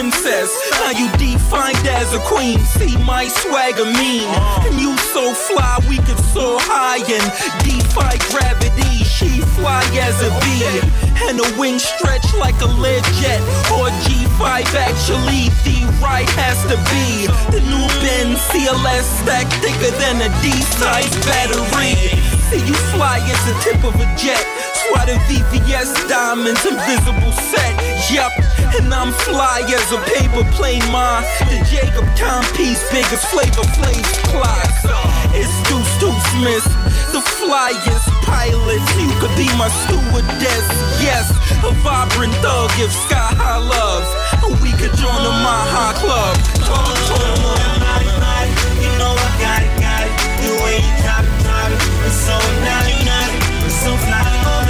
[0.01, 0.49] princess.
[0.81, 2.57] Now you defined as a queen.
[2.73, 4.25] See my swagger mean.
[4.65, 7.27] And you so fly, we could soar high and
[7.61, 9.05] defy gravity.
[9.05, 10.81] She fly as a bee.
[11.29, 13.41] And her wings stretch like a Lear jet.
[13.77, 17.29] Or G5 actually, the right has to be.
[17.53, 22.30] The new Benz CLS stack thicker than a D-size battery.
[22.51, 24.43] See you fly as the tip of a jet.
[24.75, 27.71] Swat a VVS diamonds, invisible set.
[28.11, 28.27] Yup,
[28.75, 30.83] and I'm fly as a paper plane.
[30.91, 34.67] My the Jacob timepiece, biggest flavor flames clock.
[35.31, 36.67] It's Deuce Deuce Miss,
[37.15, 38.83] the flyest pilot.
[38.99, 40.67] You could be my stewardess.
[40.99, 41.31] Yes,
[41.63, 44.03] a vibrant thug, give sky high love.
[44.59, 46.35] We could join the High Club.
[46.67, 47.39] Talk to 'em.
[48.83, 50.11] You know I got it, got it.
[50.43, 50.51] You
[51.01, 51.40] drop it, it.
[52.05, 53.01] It's so naughty.
[53.65, 54.61] It's so fly,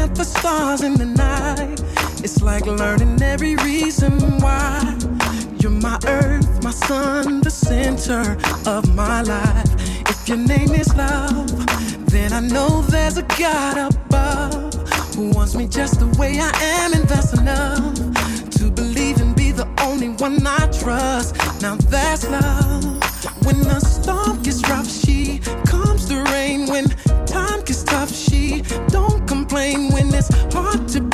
[0.00, 1.80] at the stars in the night.
[2.24, 4.96] It's like learning every reason why.
[5.60, 8.22] You're my earth, my sun, the center
[8.66, 9.70] of my life.
[10.12, 11.48] If your name is love,
[12.06, 14.74] then I know there's a God above
[15.14, 17.94] who wants me just the way I am, and that's enough
[18.58, 21.36] to believe and be the only one I trust.
[21.60, 22.84] Now that's love.
[23.44, 26.66] When the storm gets rough, she comes to rain.
[26.68, 26.86] When
[30.20, 31.09] it's hard to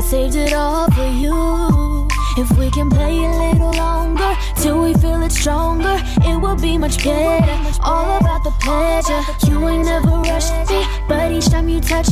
[0.00, 2.08] I saved it all for you.
[2.38, 6.78] If we can play a little longer, till we feel it stronger, it will be
[6.78, 7.52] much better.
[7.82, 9.20] All about the pleasure.
[9.46, 12.08] You ain't never rushed me, but each time you touch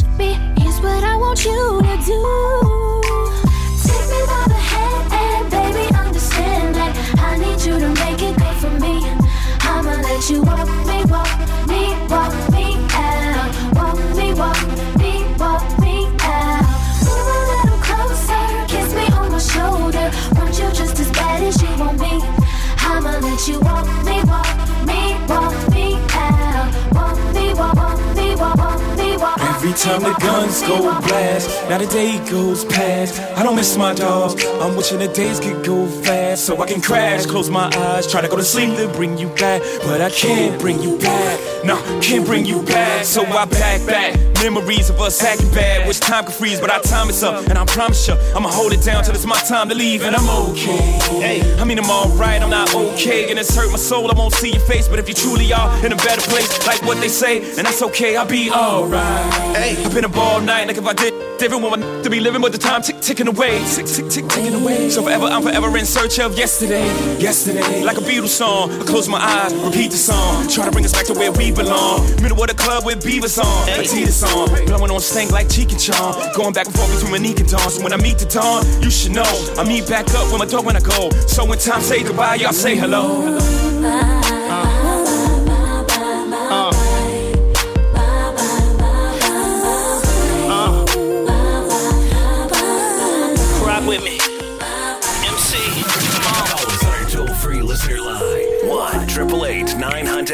[29.89, 33.21] time the guns go blast, now the day goes past.
[33.39, 34.45] I don't miss my dogs.
[34.61, 38.21] I'm wishing the days could go fast so I can crash, close my eyes, try
[38.21, 41.65] to go to sleep, to bring you back, but I can't bring you back.
[41.65, 44.28] No, can't bring you back, so I back back.
[44.43, 47.59] Memories of us acting bad, which time can freeze, but our time is up, and
[47.59, 50.29] I promise you, I'ma hold it down till it's my time to leave, and I'm
[50.51, 50.77] okay.
[51.21, 54.11] Hey, I mean I'm alright, I'm not okay, and it's hurt my soul.
[54.11, 56.81] I won't see your face, but if you truly are in a better place, like
[56.83, 59.57] what they say, and that's okay, I'll be alright.
[59.57, 61.28] Hey, I've been up all night, like if I did.
[61.41, 64.55] Everyone want to be living, but the time tick ticking away, tick tick tick ticking
[64.55, 64.91] away.
[64.91, 66.85] So forever, I'm forever in search of yesterday,
[67.19, 67.85] yesterday.
[67.85, 70.93] Like a Beatles song, I close my eyes, repeat the song, try to bring us
[70.93, 72.05] back to where we belong.
[72.21, 75.71] Middle of the club with Beavis on, a Tita song, blowing on stank like Cheech
[75.71, 77.71] and Chong, going back and forth between Monique and Dawn.
[77.71, 80.47] So when I meet the dawn, you should know I meet back up with my
[80.47, 81.11] dog when I go.
[81.29, 83.39] So when time say goodbye, y'all say hello.
[83.81, 84.88] Rock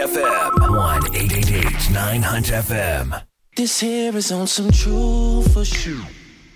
[0.05, 0.77] FM.
[0.77, 3.23] 1 888 9 Hunt FM.
[3.57, 6.05] This here is on some true for sure.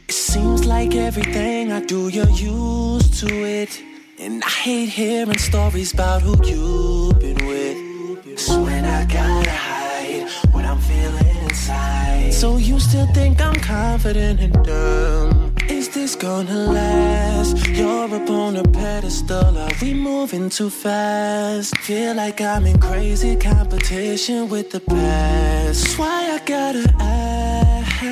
[0.06, 3.80] It seems like everything I do, you're used to it.
[4.18, 8.38] And I hate hearing stories about who you've been with.
[8.38, 12.34] So when I gotta hide what I'm feeling inside.
[12.34, 15.47] So you still think I'm confident and dumb?
[15.88, 17.66] Is this gonna last?
[17.68, 19.56] You're up on a pedestal.
[19.56, 21.74] Are we moving too fast?
[21.78, 25.82] Feel like I'm in crazy competition with the past.
[25.82, 28.02] That's why I gotta ask.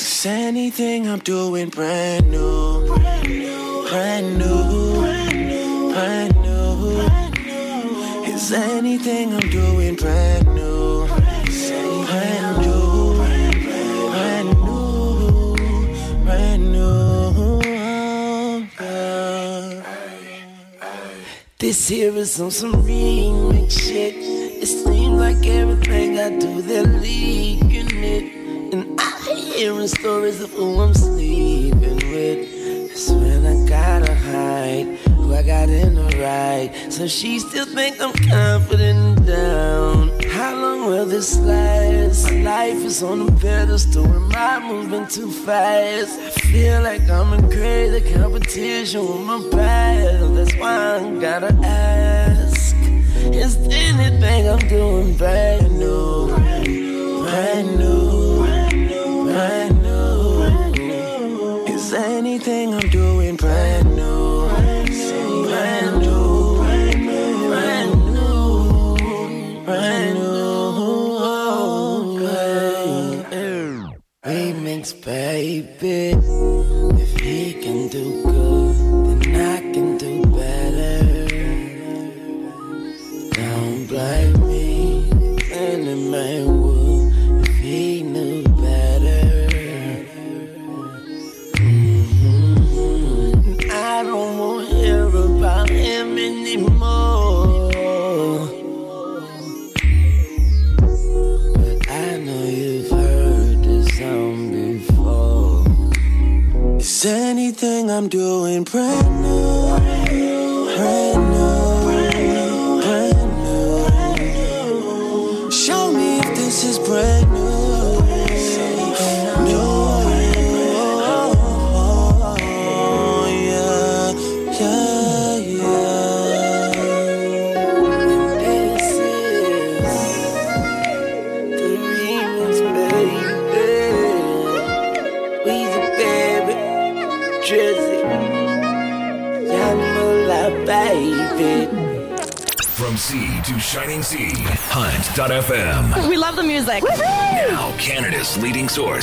[0.00, 2.86] Is anything I'm doing brand new?
[2.86, 3.90] Brand new.
[3.90, 5.92] Brand new.
[5.92, 7.02] Brand new.
[8.24, 10.41] Is anything I'm doing brand new?
[21.62, 24.16] This here is on some remix shit.
[24.16, 28.74] It seems like everything I do, they're leaking it.
[28.74, 32.88] And I'm hearing stories of who I'm sleeping with.
[32.88, 36.92] That's when I gotta hide who I got in the right.
[36.92, 40.21] So she still think I'm confident and down.
[40.42, 42.28] How long will this last?
[42.32, 46.18] Life is on a pedestal and my moving too fast.
[46.18, 50.34] I feel like I'm in crazy competition with my past.
[50.34, 52.74] That's why I gotta ask.
[53.32, 55.16] Is anything I'm doing?
[55.16, 56.26] Brand new,
[57.22, 58.42] brand new,
[59.26, 61.66] brand new.
[61.68, 64.11] Is anything I'm doing brand new?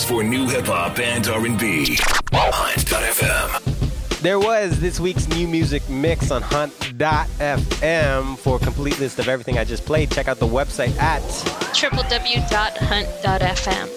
[0.10, 2.00] For new hip hop and R&B.
[2.34, 4.22] Hunt.fm.
[4.22, 8.36] There was this week's new music mix on Hunt.fm.
[8.40, 11.22] For a complete list of everything I just played, check out the website at.
[11.22, 12.30] www.hunt.fm.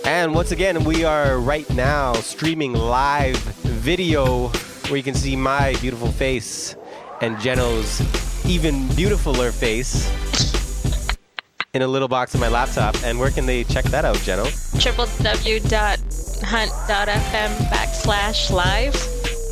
[0.06, 4.48] And once again, we are right now streaming live video
[4.88, 6.76] where you can see my beautiful face
[7.22, 8.02] and Jeno's
[8.44, 10.06] even beautifuler face
[11.72, 13.02] in a little box on my laptop.
[13.02, 14.44] And where can they check that out, Jeno?
[16.52, 18.94] www.hunt.fm backslash live.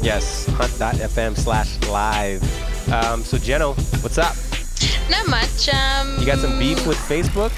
[0.03, 2.43] Yes, hunt.fm slash live.
[2.93, 4.37] Um, so, Jeno, what's up?
[5.11, 5.69] Not much.
[5.71, 7.51] Um, You got some beef with Facebook?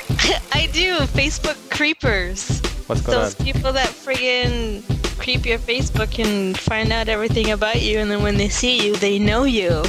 [0.55, 0.97] I do.
[0.99, 2.61] Facebook creepers.
[2.87, 3.45] What's going Those on?
[3.45, 4.83] people that friggin'
[5.19, 8.97] creep your Facebook and find out everything about you, and then when they see you,
[8.97, 9.83] they know you.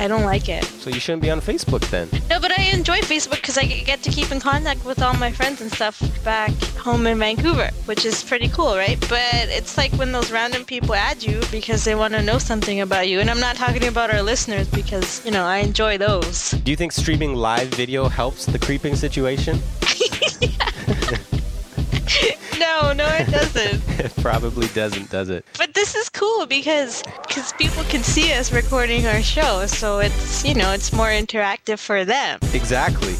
[0.00, 0.64] I, don't like it.
[0.64, 2.08] So, you shouldn't be on Facebook then.
[2.28, 5.30] No, but I enjoy Facebook because I get to keep in contact with all my
[5.30, 8.98] friends and stuff back home in Vancouver, which is pretty cool, right?
[9.08, 12.80] But it's like when those random people add you because they want to know something
[12.80, 13.20] about you.
[13.20, 16.52] And I'm not talking about our listeners because, you know, I enjoy those.
[16.52, 19.60] Do you think streaming live video helps the creeping situation?
[22.60, 23.82] no, no, it doesn't.
[23.98, 25.44] it probably doesn't, does it?
[25.58, 30.44] But this is cool because because people can see us recording our show, so it's
[30.44, 32.38] you know it's more interactive for them.
[32.52, 33.14] Exactly.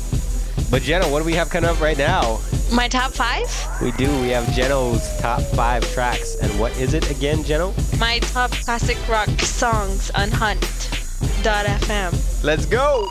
[0.70, 2.38] But Jeno, what do we have coming up right now?
[2.72, 3.48] My top five?
[3.82, 4.06] We do.
[4.20, 6.36] We have Jeno's top five tracks.
[6.36, 7.74] And what is it again, Jeno?
[7.98, 12.12] My top classic rock songs on Hunt.fm.
[12.44, 13.08] Let's go!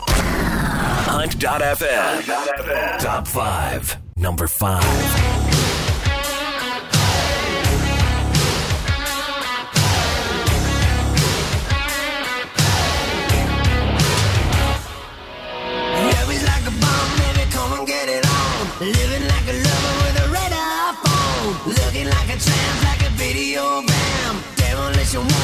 [1.10, 2.98] Hunt.fm.
[2.98, 3.96] Top 5.
[4.16, 5.49] Number 5.
[25.10, 25.39] Demolition woman,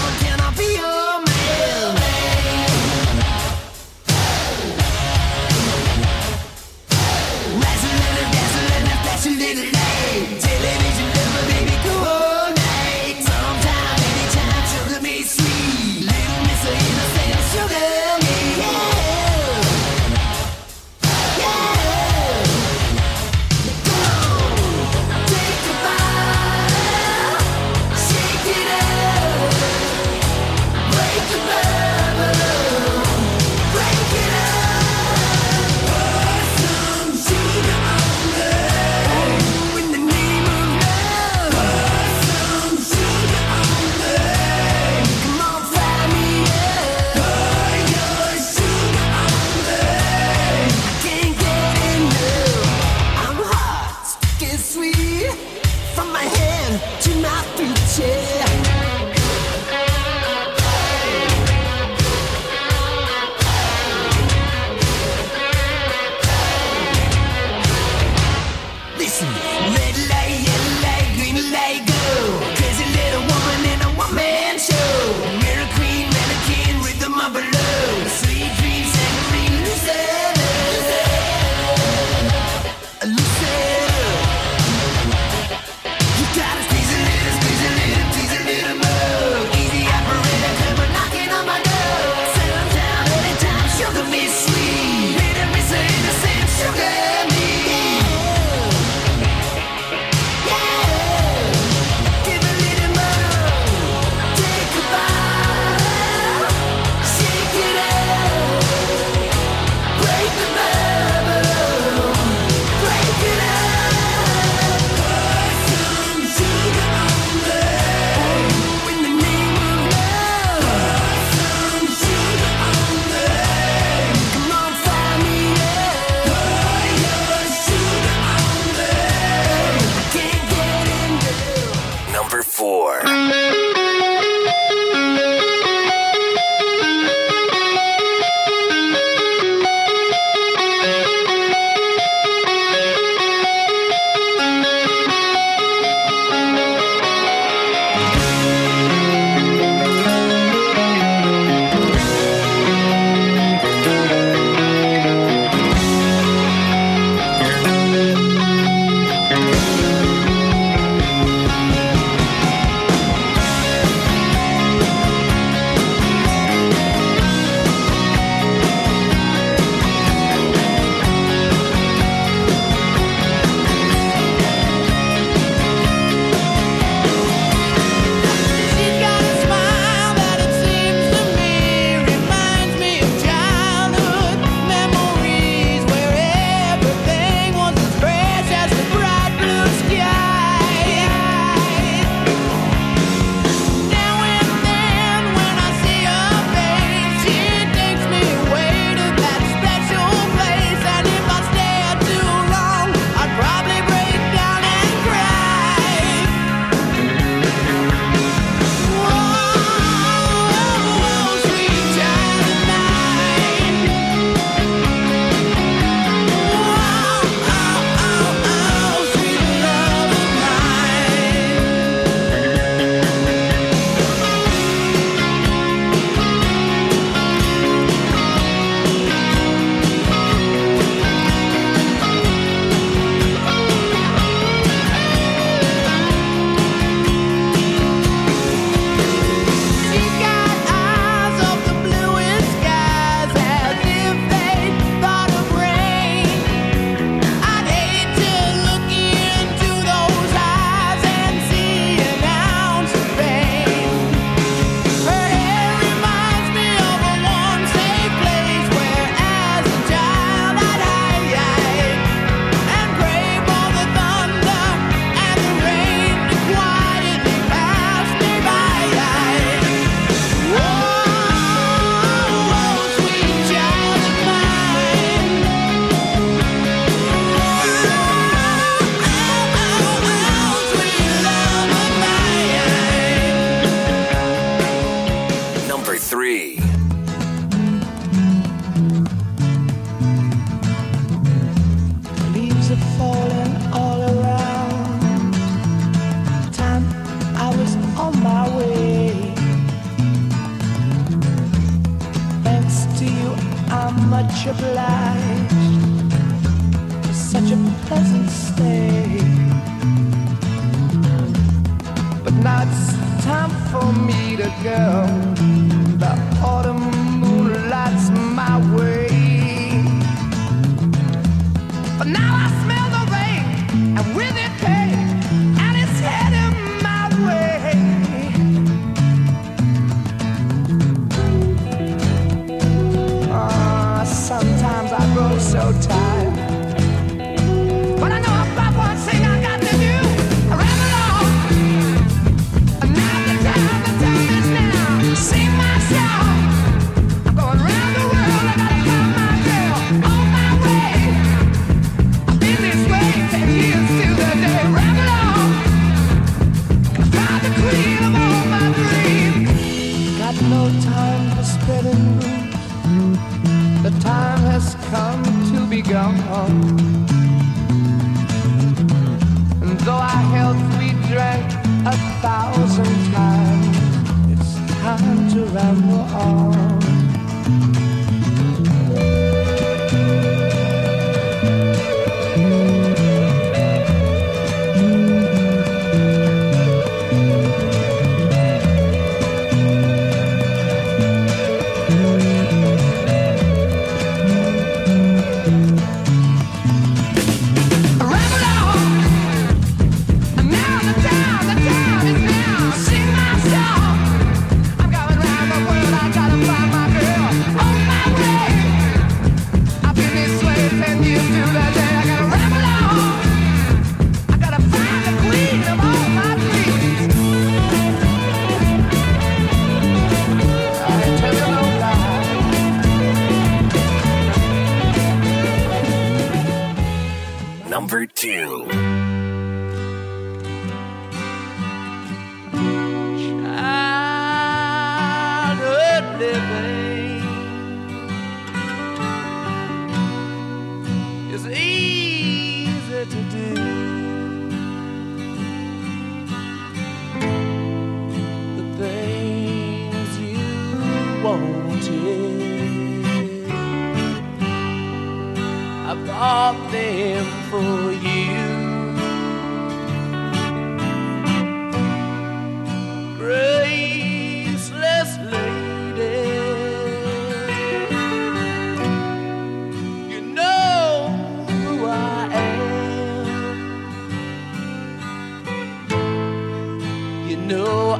[335.89, 336.36] time.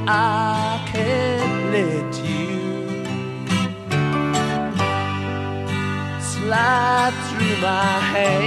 [0.09, 3.05] I can't let you
[6.21, 8.46] slide through my hands.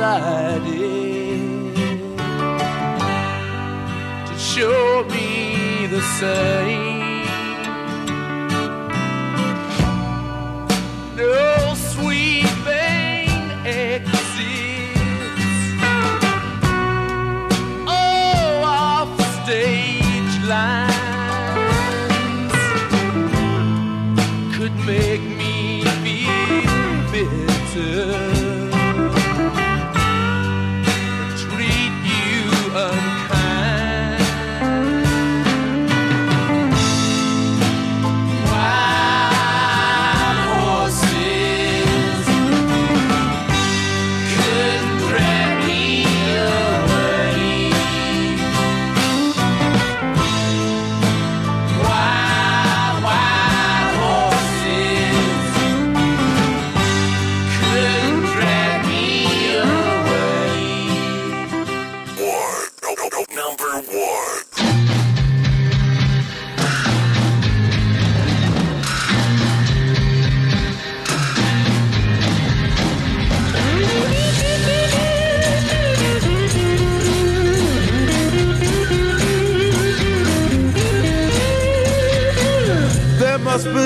[0.00, 0.64] decided
[4.26, 6.59] to show me the sun.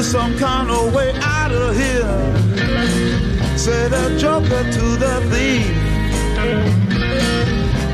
[0.05, 2.37] Some kind of way out of here.
[3.57, 5.67] Say the joker to the thief.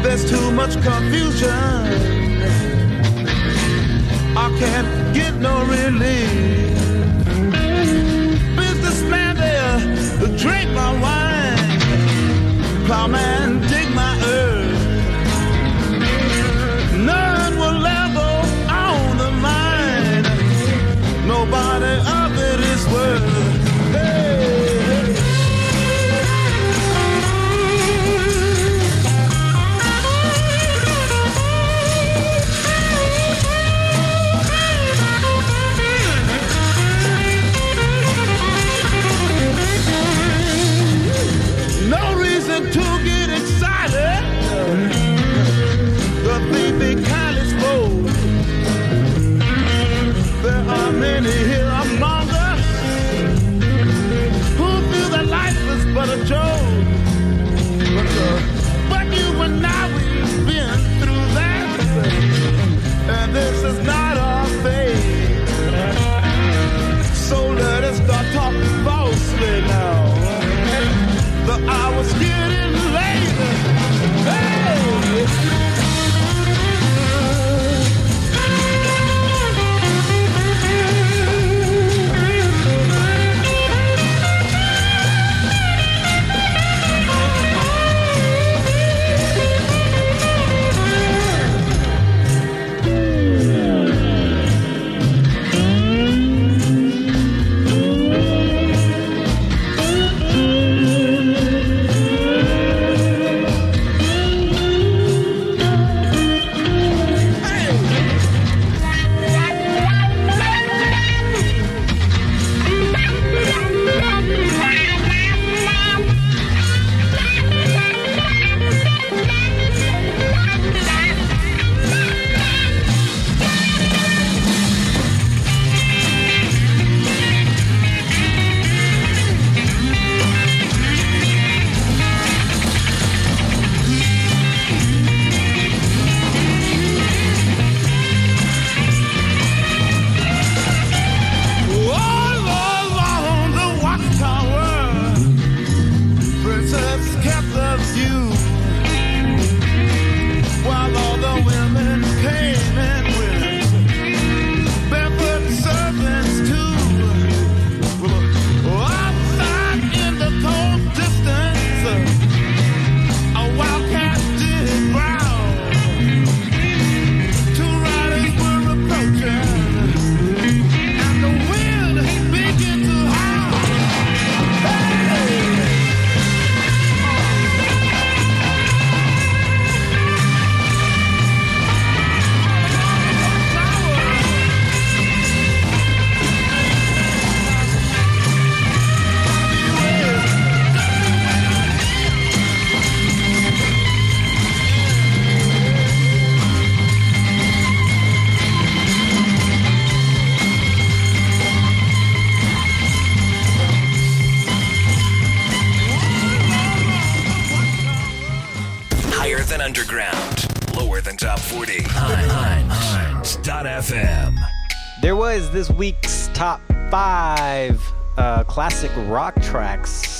[0.02, 1.50] There's too much confusion.
[4.36, 6.74] I can't get no relief.
[8.56, 9.78] Businessman there,
[10.36, 11.80] drink my wine.
[12.86, 13.59] Plowman,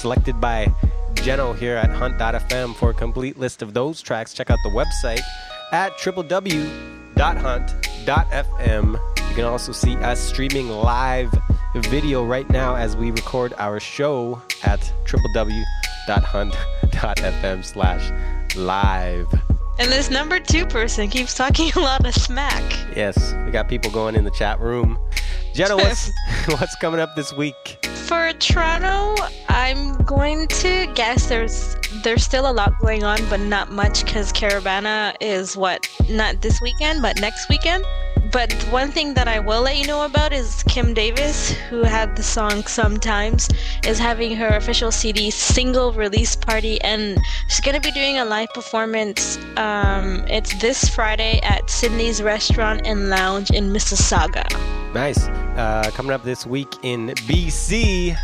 [0.00, 0.66] selected by
[1.14, 2.74] Jeno here at Hunt.fm.
[2.76, 5.20] For a complete list of those tracks, check out the website
[5.72, 6.70] at www.hunt.fm.
[9.28, 11.30] You can also see us streaming live
[11.74, 15.64] video right now as we record our show at www.hunt.fm
[17.64, 18.10] slash
[18.56, 19.26] live.
[19.78, 22.62] And this number two person keeps talking a lot of smack.
[22.96, 24.98] Yes, we got people going in the chat room.
[25.54, 26.10] Jeno, what's
[26.60, 27.79] what's coming up this week?
[28.10, 29.14] For Toronto,
[29.48, 34.32] I'm going to guess there's there's still a lot going on, but not much because
[34.32, 37.84] Caribana is what not this weekend, but next weekend.
[38.32, 42.14] But one thing that I will let you know about is Kim Davis, who had
[42.14, 43.48] the song Sometimes,
[43.84, 48.48] is having her official CD single release party, and she's gonna be doing a live
[48.54, 49.36] performance.
[49.56, 54.44] Um, it's this Friday at Sydney's Restaurant and Lounge in Mississauga.
[54.94, 55.26] Nice.
[55.56, 58.16] Uh, coming up this week in BC,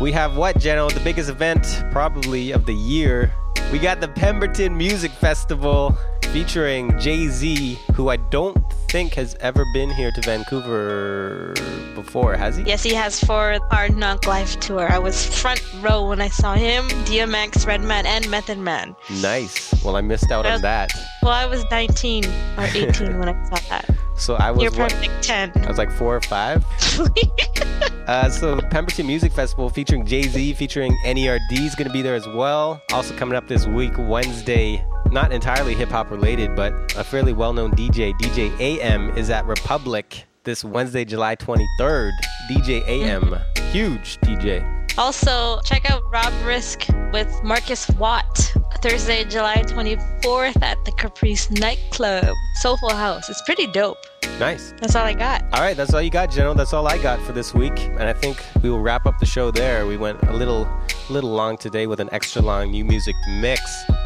[0.00, 0.90] we have what, Jeno?
[0.90, 3.32] The biggest event probably of the year.
[3.72, 5.96] We got the Pemberton Music Festival
[6.32, 8.56] featuring Jay Z, who I don't
[8.88, 11.54] think has ever been here to Vancouver
[11.94, 12.62] before, has he?
[12.64, 14.90] Yes, he has for Hard Knock Life tour.
[14.90, 18.94] I was front row when I saw him, DMX, Redman, and Method Man.
[19.20, 19.82] Nice.
[19.84, 20.90] Well, I missed out on that.
[21.22, 22.24] Well, I was 19
[22.56, 23.88] or 18 when I saw that.
[24.18, 25.52] So I was You're like 10.
[25.56, 26.64] I was like four or five.
[28.06, 32.14] uh, so Pemberton Music Festival featuring Jay Z, featuring NERD is going to be there
[32.14, 32.80] as well.
[32.92, 34.84] Also coming up this week, Wednesday.
[35.10, 39.44] Not entirely hip hop related, but a fairly well known DJ, DJ AM, is at
[39.46, 42.12] Republic this Wednesday, July 23rd.
[42.50, 43.36] DJ AM,
[43.72, 44.75] huge DJ.
[44.98, 52.34] Also, check out Rob Risk with Marcus Watt Thursday, July 24th at the Caprice Nightclub,
[52.54, 53.28] Soulful House.
[53.28, 53.98] It's pretty dope.
[54.38, 54.72] Nice.
[54.80, 55.42] That's all I got.
[55.52, 56.54] All right, that's all you got, General.
[56.54, 59.26] That's all I got for this week, and I think we will wrap up the
[59.26, 59.86] show there.
[59.86, 60.68] We went a little,
[61.10, 63.60] little long today with an extra long new music mix.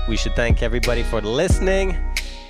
[0.08, 1.96] We should thank everybody for listening.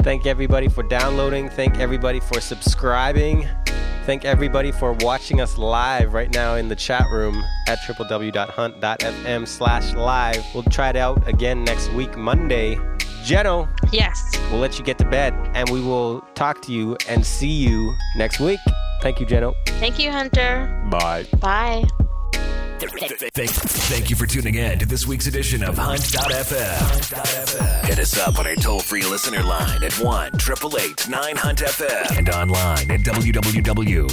[0.02, 1.48] Thank everybody for downloading.
[1.50, 3.46] Thank everybody for subscribing.
[4.06, 9.94] Thank everybody for watching us live right now in the chat room at www.hunt.fm slash
[9.94, 10.44] live.
[10.54, 12.76] We'll try it out again next week, Monday.
[13.24, 13.68] Jeno.
[13.92, 14.32] Yes.
[14.50, 17.94] We'll let you get to bed and we will talk to you and see you
[18.16, 18.60] next week.
[19.02, 19.54] Thank you, Jeno.
[19.66, 20.66] Thank you, Hunter.
[20.90, 21.26] Bye.
[21.38, 21.84] Bye.
[22.80, 27.84] Thank, thank you for tuning in to this week's edition of Hunt.fm.
[27.86, 32.18] Hit us up on our toll free listener line at 1 888 9 Hunt FM
[32.18, 34.10] and online at www.hunt.fm.